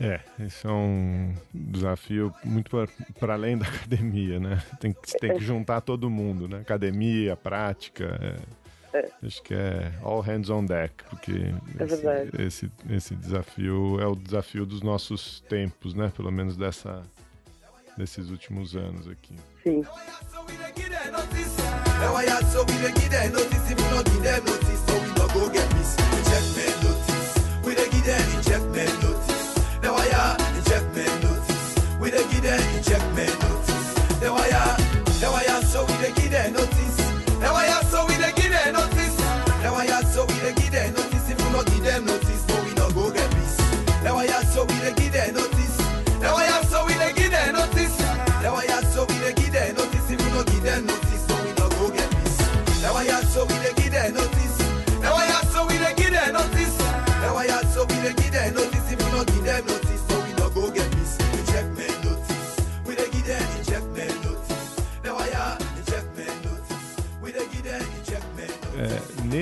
[0.00, 2.70] É, esse é um desafio muito
[3.18, 4.62] para além da academia, né?
[4.80, 6.60] Tem que, tem que juntar todo mundo, né?
[6.60, 8.18] Academia, prática.
[8.92, 9.10] É, é.
[9.22, 11.32] Acho que é all hands on deck, porque
[11.78, 16.10] é esse, esse, esse, desafio é o desafio dos nossos tempos, né?
[16.16, 17.02] Pelo menos dessa,
[17.96, 19.36] desses últimos anos aqui.
[19.62, 19.84] Sim.
[22.00, 22.16] Now
[32.10, 34.76] Bire gidecek mi nüfus Devaya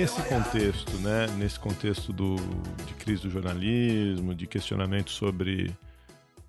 [0.09, 2.35] nesse contexto, né, nesse contexto do,
[2.87, 5.75] de crise do jornalismo, de questionamento sobre,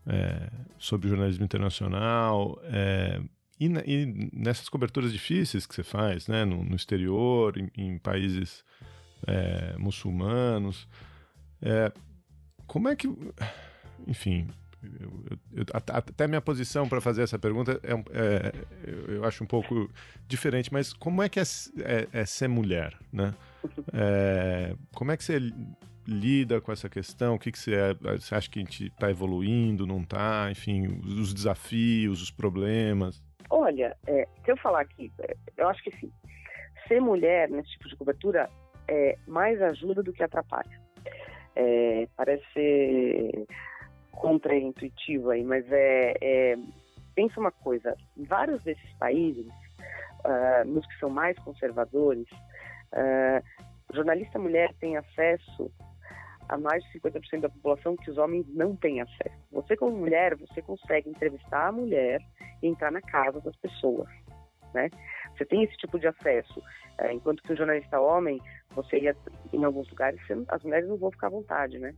[0.06, 0.48] é,
[0.78, 3.20] sobre jornalismo internacional, é,
[3.58, 8.64] e, e, nessas coberturas difíceis que você faz, né, no, no exterior, em, em, países
[9.26, 10.88] é, muçulmanos.
[11.60, 11.92] É,
[12.66, 13.14] como é que.
[14.06, 14.48] Enfim,
[14.98, 18.52] eu, eu, até a minha posição para fazer essa pergunta é, é,
[19.08, 19.90] eu acho um pouco
[20.26, 21.42] diferente, mas como é que é,
[21.80, 23.34] é, é ser mulher, né?
[23.92, 25.38] É, como é que você
[26.06, 27.34] lida com essa questão?
[27.34, 30.48] O que, que você, é, você acha que a gente está evoluindo, não está?
[30.50, 33.22] Enfim, os desafios, os problemas.
[33.48, 36.10] Olha, é, se eu falar aqui, é, eu acho que sim.
[36.88, 38.48] Ser mulher nesse tipo de cobertura
[38.88, 40.80] é, mais ajuda do que atrapalha.
[41.54, 43.46] É, parece ser
[44.12, 46.56] contra-intuitivo aí, mas é, é,
[47.14, 49.46] pensa uma coisa, vários desses países,
[50.24, 52.26] uh, nos que são mais conservadores,
[52.94, 55.70] uh, jornalista mulher tem acesso
[56.48, 59.36] a mais de 50% da população que os homens não têm acesso.
[59.52, 62.20] Você como mulher, você consegue entrevistar a mulher
[62.62, 64.08] e entrar na casa das pessoas,
[64.74, 64.90] né?
[65.36, 66.60] Você tem esse tipo de acesso,
[66.98, 69.16] é, enquanto que o jornalista homem, você ia
[69.52, 71.94] em alguns lugares, você, as mulheres não vão ficar à vontade, né?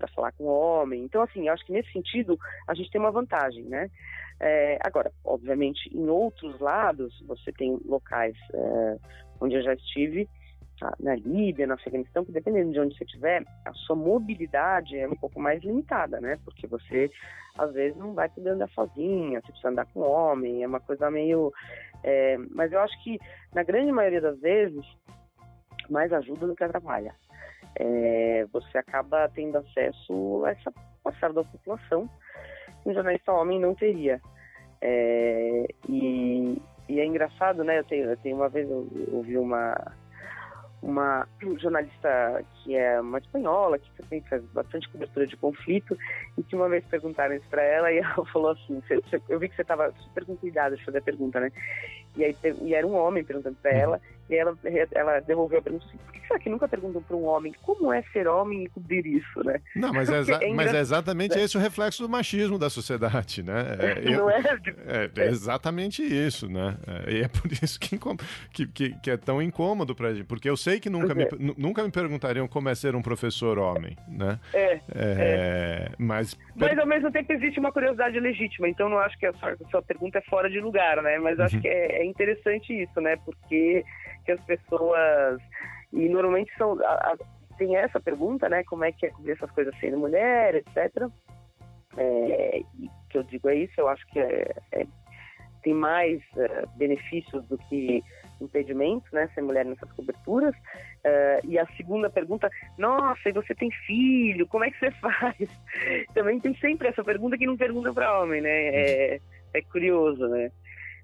[0.00, 1.04] Para falar com o homem.
[1.04, 3.90] Então, assim, acho que nesse sentido a gente tem uma vantagem, né?
[4.40, 8.96] É, agora, obviamente, em outros lados, você tem locais é,
[9.40, 10.26] onde eu já estive
[10.98, 15.16] na Líbia, no Afeganistão, que dependendo de onde você estiver, a sua mobilidade é um
[15.16, 16.38] pouco mais limitada, né?
[16.42, 17.10] Porque você,
[17.58, 21.10] às vezes, não vai poder andar sozinha, você precisa andar com homem, é uma coisa
[21.10, 21.52] meio...
[22.02, 23.18] É, mas eu acho que,
[23.54, 24.82] na grande maioria das vezes,
[25.90, 27.14] mais ajuda do que atrapalha.
[27.76, 32.08] É, você acaba tendo acesso a essa parcela da população
[32.82, 34.20] que um jornalista homem não teria.
[34.80, 37.78] É, e, e, é engraçado, né?
[37.78, 39.76] Eu tenho, eu tenho uma vez eu ouvi uma
[40.82, 45.96] uma jornalista que é uma espanhola, que também faz bastante cobertura de conflito,
[46.38, 48.82] e que uma vez perguntaram isso para ela e ela falou assim:
[49.28, 51.52] eu vi que você estava super com cuidado de fazer a pergunta, né?
[52.16, 54.00] E aí e era um homem perguntando para ela,
[54.30, 54.56] e ela,
[54.92, 57.92] ela devolveu a pergunta assim: por que será que nunca perguntam para um homem como
[57.92, 59.60] é ser homem e cobrir isso, né?
[59.76, 61.42] Não, mas é, é mas é exatamente é.
[61.42, 63.76] esse o reflexo do machismo da sociedade, né?
[63.78, 64.40] É, Não é?
[64.86, 66.76] É, é exatamente isso, né?
[66.86, 67.98] É, e é por isso que,
[68.52, 71.26] que, que, que é tão incômodo para gente, porque eu sei que nunca me,
[71.56, 74.38] nunca me perguntariam como é ser um professor homem, né?
[74.54, 74.80] É.
[74.94, 79.32] é mas, mas ao mesmo tempo existe uma curiosidade legítima, então não acho que a
[79.34, 81.18] sua, a sua pergunta é fora de lugar, né?
[81.18, 81.62] Mas acho uhum.
[81.62, 83.16] que é é interessante isso, né?
[83.24, 83.84] Porque
[84.24, 85.40] que as pessoas
[85.92, 87.16] e normalmente são a, a,
[87.58, 88.64] tem essa pergunta, né?
[88.64, 91.08] Como é que é cobrir essas coisas sendo mulher, etc.
[91.96, 92.62] É,
[93.10, 93.74] que eu digo é isso.
[93.78, 94.86] Eu acho que é, é,
[95.62, 98.02] tem mais uh, benefícios do que
[98.40, 99.28] impedimentos, né?
[99.34, 100.54] Ser mulher nessas coberturas.
[100.54, 104.46] Uh, e a segunda pergunta, nossa, e você tem filho?
[104.46, 105.48] Como é que você faz?
[106.14, 108.68] Também tem sempre essa pergunta que não pergunta para homem, né?
[108.68, 109.20] É,
[109.52, 110.50] é curioso, né?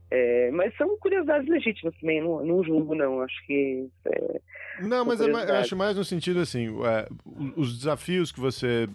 [0.08, 3.20] É, mas são curiosidades legítimas também, não, não julgo, não.
[3.22, 3.88] Acho que.
[4.04, 4.40] É,
[4.80, 7.08] não, mas é, eu acho mais no sentido assim: é,
[7.56, 8.88] os desafios que você.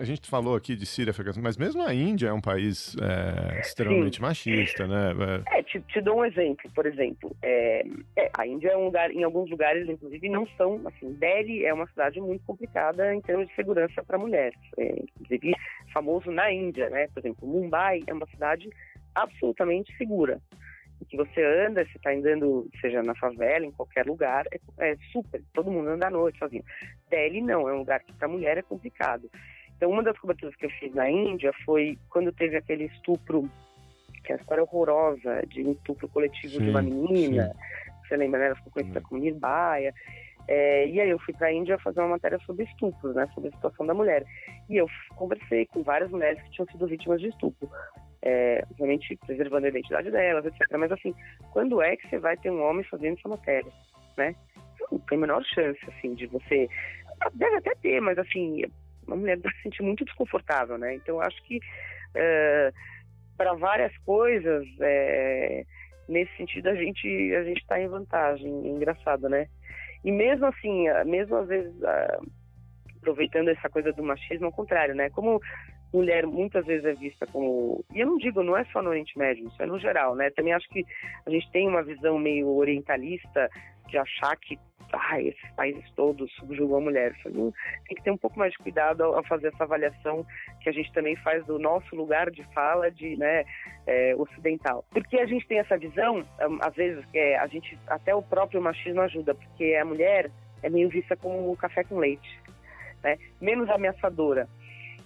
[0.00, 4.16] A gente falou aqui de Síria, mas mesmo a Índia é um país é, extremamente
[4.16, 4.22] Sim.
[4.22, 5.12] machista, né?
[5.52, 7.34] É, te, te, dou um exemplo, por exemplo.
[7.42, 7.84] É,
[8.36, 10.80] a Índia é um lugar, em alguns lugares, inclusive, não são.
[10.86, 14.58] Assim, Delhi é uma cidade muito complicada em termos de segurança para mulheres.
[14.76, 15.54] inclusive,
[15.92, 17.06] famoso na Índia, né?
[17.14, 18.68] Por exemplo, Mumbai é uma cidade
[19.16, 20.40] absolutamente segura.
[21.08, 25.42] Que você anda, você está andando, seja na favela, em qualquer lugar, é, é, super,
[25.52, 26.64] todo mundo anda à noite sozinho.
[27.10, 29.30] Delhi não, é um lugar que para mulher é complicado.
[29.76, 33.48] Então, uma das coberturas que eu fiz na Índia foi quando teve aquele estupro,
[34.24, 37.48] que é a história horrorosa de um estupro coletivo sim, de uma menina.
[37.48, 38.08] Sim.
[38.08, 38.46] Você lembra, né?
[38.46, 39.92] Ela ficou conhecida como Nirbaia.
[40.48, 43.48] É, e aí eu fui para a Índia fazer uma matéria sobre estupros, né, sobre
[43.48, 44.24] a situação da mulher.
[44.68, 44.86] E eu
[45.16, 47.68] conversei com várias mulheres que tinham sido vítimas de estupro
[48.26, 48.64] é,
[49.24, 50.60] preservando a identidade delas, etc.
[50.78, 51.14] Mas assim,
[51.52, 53.72] quando é que você vai ter um homem fazendo essa matéria,
[54.16, 54.34] né?
[54.90, 56.68] Não tem a menor chance, assim, de você...
[57.34, 58.62] Deve até ter, mas assim,
[59.06, 60.94] uma mulher se sentir muito desconfortável, né?
[60.94, 61.60] Então, acho que
[62.14, 62.72] é,
[63.36, 65.64] para várias coisas, é,
[66.08, 69.46] nesse sentido, a gente a gente está em vantagem, é engraçado, né?
[70.04, 71.74] E mesmo assim, mesmo às vezes
[72.98, 75.10] aproveitando essa coisa do machismo, ao contrário, né?
[75.10, 75.40] Como
[75.92, 77.84] mulher muitas vezes é vista como.
[77.94, 80.30] E eu não digo, não é só no Oriente Médio, isso é no geral, né?
[80.30, 80.84] Também acho que
[81.24, 83.48] a gente tem uma visão meio orientalista
[83.88, 84.58] de achar que
[84.92, 87.14] ah, esses países todos subjugam a mulher.
[87.26, 87.52] Não,
[87.86, 90.24] tem que ter um pouco mais de cuidado ao, fazer essa avaliação
[90.60, 93.44] que a gente também faz do nosso lugar de fala de né,
[93.86, 94.84] é, ocidental.
[94.90, 96.24] Porque a gente tem essa visão,
[96.60, 100.30] às vezes, é, a gente até o próprio machismo ajuda, porque a mulher
[100.62, 102.40] é meio vista como um café com leite,
[103.02, 103.18] né?
[103.40, 104.48] menos ameaçadora.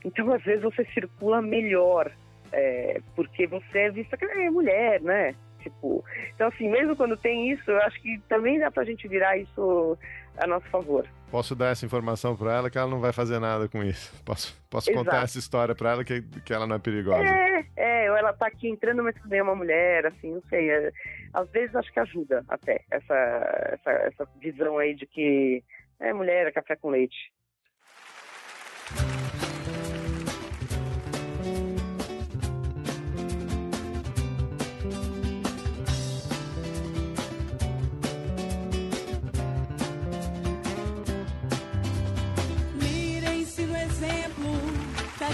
[0.05, 2.11] Então, às vezes, você circula melhor,
[2.53, 5.35] é, porque você é vista que é mulher, né?
[5.63, 9.37] Tipo, então assim, mesmo quando tem isso, eu acho que também dá pra gente virar
[9.37, 9.97] isso
[10.39, 11.07] a nosso favor.
[11.31, 14.13] Posso dar essa informação para ela que ela não vai fazer nada com isso.
[14.25, 17.23] Posso, posso contar essa história para ela que, que ela não é perigosa.
[17.23, 20.71] É, é, ou ela tá aqui entrando, mas também é uma mulher, assim, não sei.
[20.71, 20.91] É,
[21.35, 23.15] às vezes acho que ajuda até essa,
[23.73, 25.63] essa, essa visão aí de que
[26.01, 27.31] é mulher, é café com leite.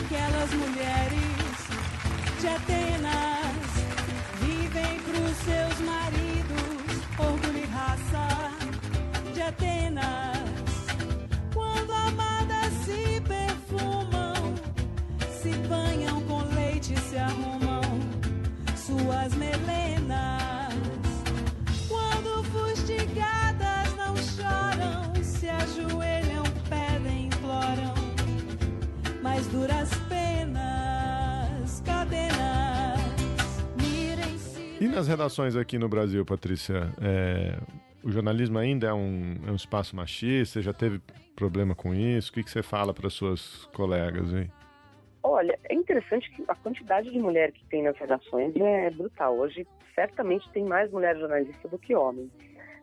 [0.07, 1.57] Aquelas mulheres
[2.41, 3.57] de Atenas
[4.41, 8.53] vivem pros seus maridos, orgulho e raça
[9.33, 10.37] de Atenas.
[11.55, 14.55] Quando amadas se perfumam,
[15.41, 17.83] se banham com leite e se arrumam
[18.77, 20.75] suas melenas.
[21.89, 23.36] Quando fustigadas
[29.47, 32.99] mais duras penas, cadenas.
[33.77, 34.85] Mirem-se.
[34.85, 37.59] E nas redações aqui no Brasil, Patrícia, é,
[38.03, 40.55] o jornalismo ainda é um, é um espaço machista?
[40.55, 41.01] Você já teve
[41.35, 42.31] problema com isso?
[42.31, 44.51] O que, que você fala para suas colegas aí?
[45.23, 49.37] Olha, é interessante que a quantidade de mulher que tem nas redações é brutal.
[49.37, 52.31] Hoje, certamente, tem mais mulher jornalista do que homem.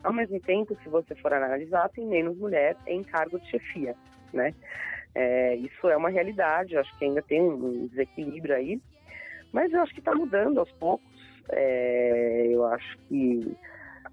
[0.03, 3.95] Ao mesmo tempo, se você for analisar, tem menos mulher em cargo de chefia,
[4.33, 4.53] né?
[5.15, 8.81] É, isso é uma realidade, acho que ainda tem um desequilíbrio aí,
[9.51, 11.05] mas eu acho que está mudando aos poucos.
[11.49, 13.55] É, eu acho que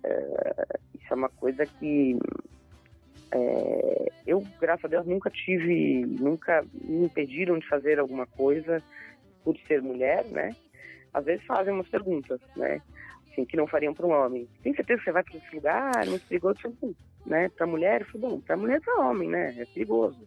[0.05, 2.19] é, isso é uma coisa que
[3.33, 8.83] é, eu, graças a Deus, nunca tive, nunca me impediram de fazer alguma coisa
[9.45, 10.55] por ser mulher, né?
[11.15, 12.83] Às vezes fazem umas perguntas, né?
[13.31, 14.49] Assim, que não fariam para um homem.
[14.63, 16.59] Tem certeza que você vai para esse lugar, muito perigoso?
[17.27, 17.49] né?
[17.51, 19.55] Para mulher, eu bom, para mulher para homem, né?
[19.59, 20.19] É perigoso.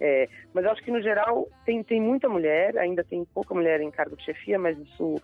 [0.00, 3.80] É, mas eu acho que no geral tem, tem muita mulher, ainda tem pouca mulher
[3.80, 5.20] em cargo de chefia, mas isso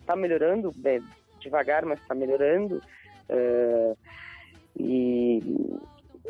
[0.00, 1.00] está melhorando, é,
[1.40, 2.82] devagar, mas está melhorando.
[3.28, 3.94] É,
[4.76, 5.40] e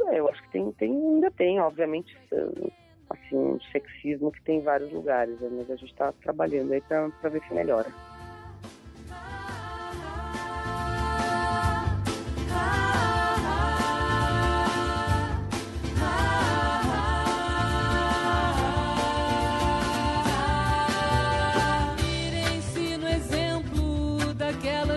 [0.07, 2.16] é, eu acho que tem, tem, ainda tem, obviamente,
[3.11, 5.49] assim, um sexismo que tem em vários lugares, né?
[5.51, 7.89] mas a gente está trabalhando aí para ver se melhora.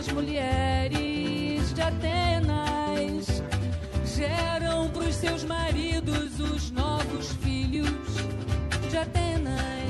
[0.02, 3.44] Daquelas mulheres de Atenas.
[4.06, 7.90] Geram pros seus maridos os novos filhos
[8.90, 9.81] de Atenas.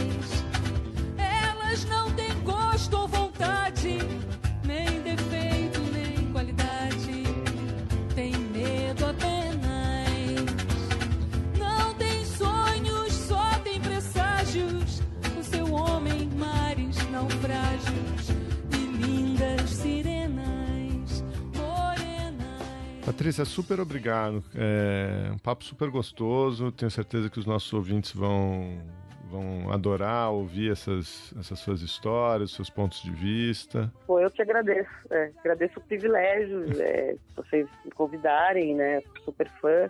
[23.21, 24.43] Patrícia, super obrigado.
[24.55, 26.71] É um papo super gostoso.
[26.71, 28.81] Tenho certeza que os nossos ouvintes vão,
[29.29, 33.93] vão adorar ouvir essas, essas suas histórias, seus pontos de vista.
[34.07, 34.89] Pô, eu que agradeço.
[35.11, 39.03] é, agradeço o privilégio é, vocês me convidarem, né?
[39.23, 39.87] Super fã.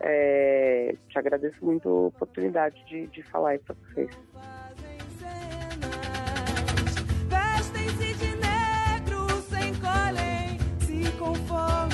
[0.00, 4.10] É, te agradeço muito a oportunidade de, de falar isso para vocês.
[4.32, 6.96] Fazem cenas,
[7.28, 11.85] vestem-se de negro, se encolhem, se conformam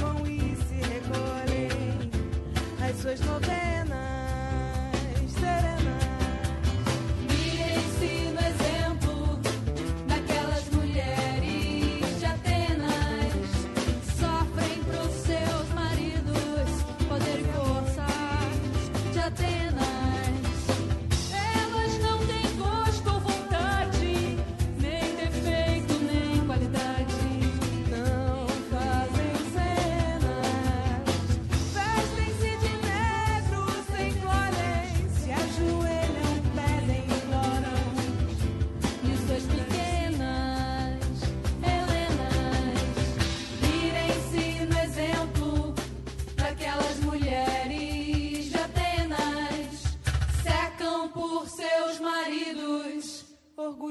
[3.03, 3.82] suas novenas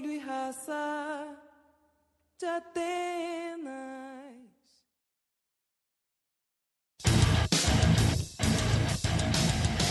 [0.02, 1.28] orgulho e raça
[2.40, 3.72] de Atenas.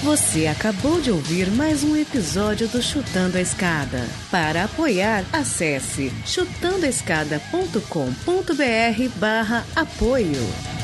[0.02, 4.06] Você acabou de ouvir mais um episódio do Chutando a Escada.
[4.30, 10.79] Para apoiar, acesse chutandoaescada.com.br barra apoio.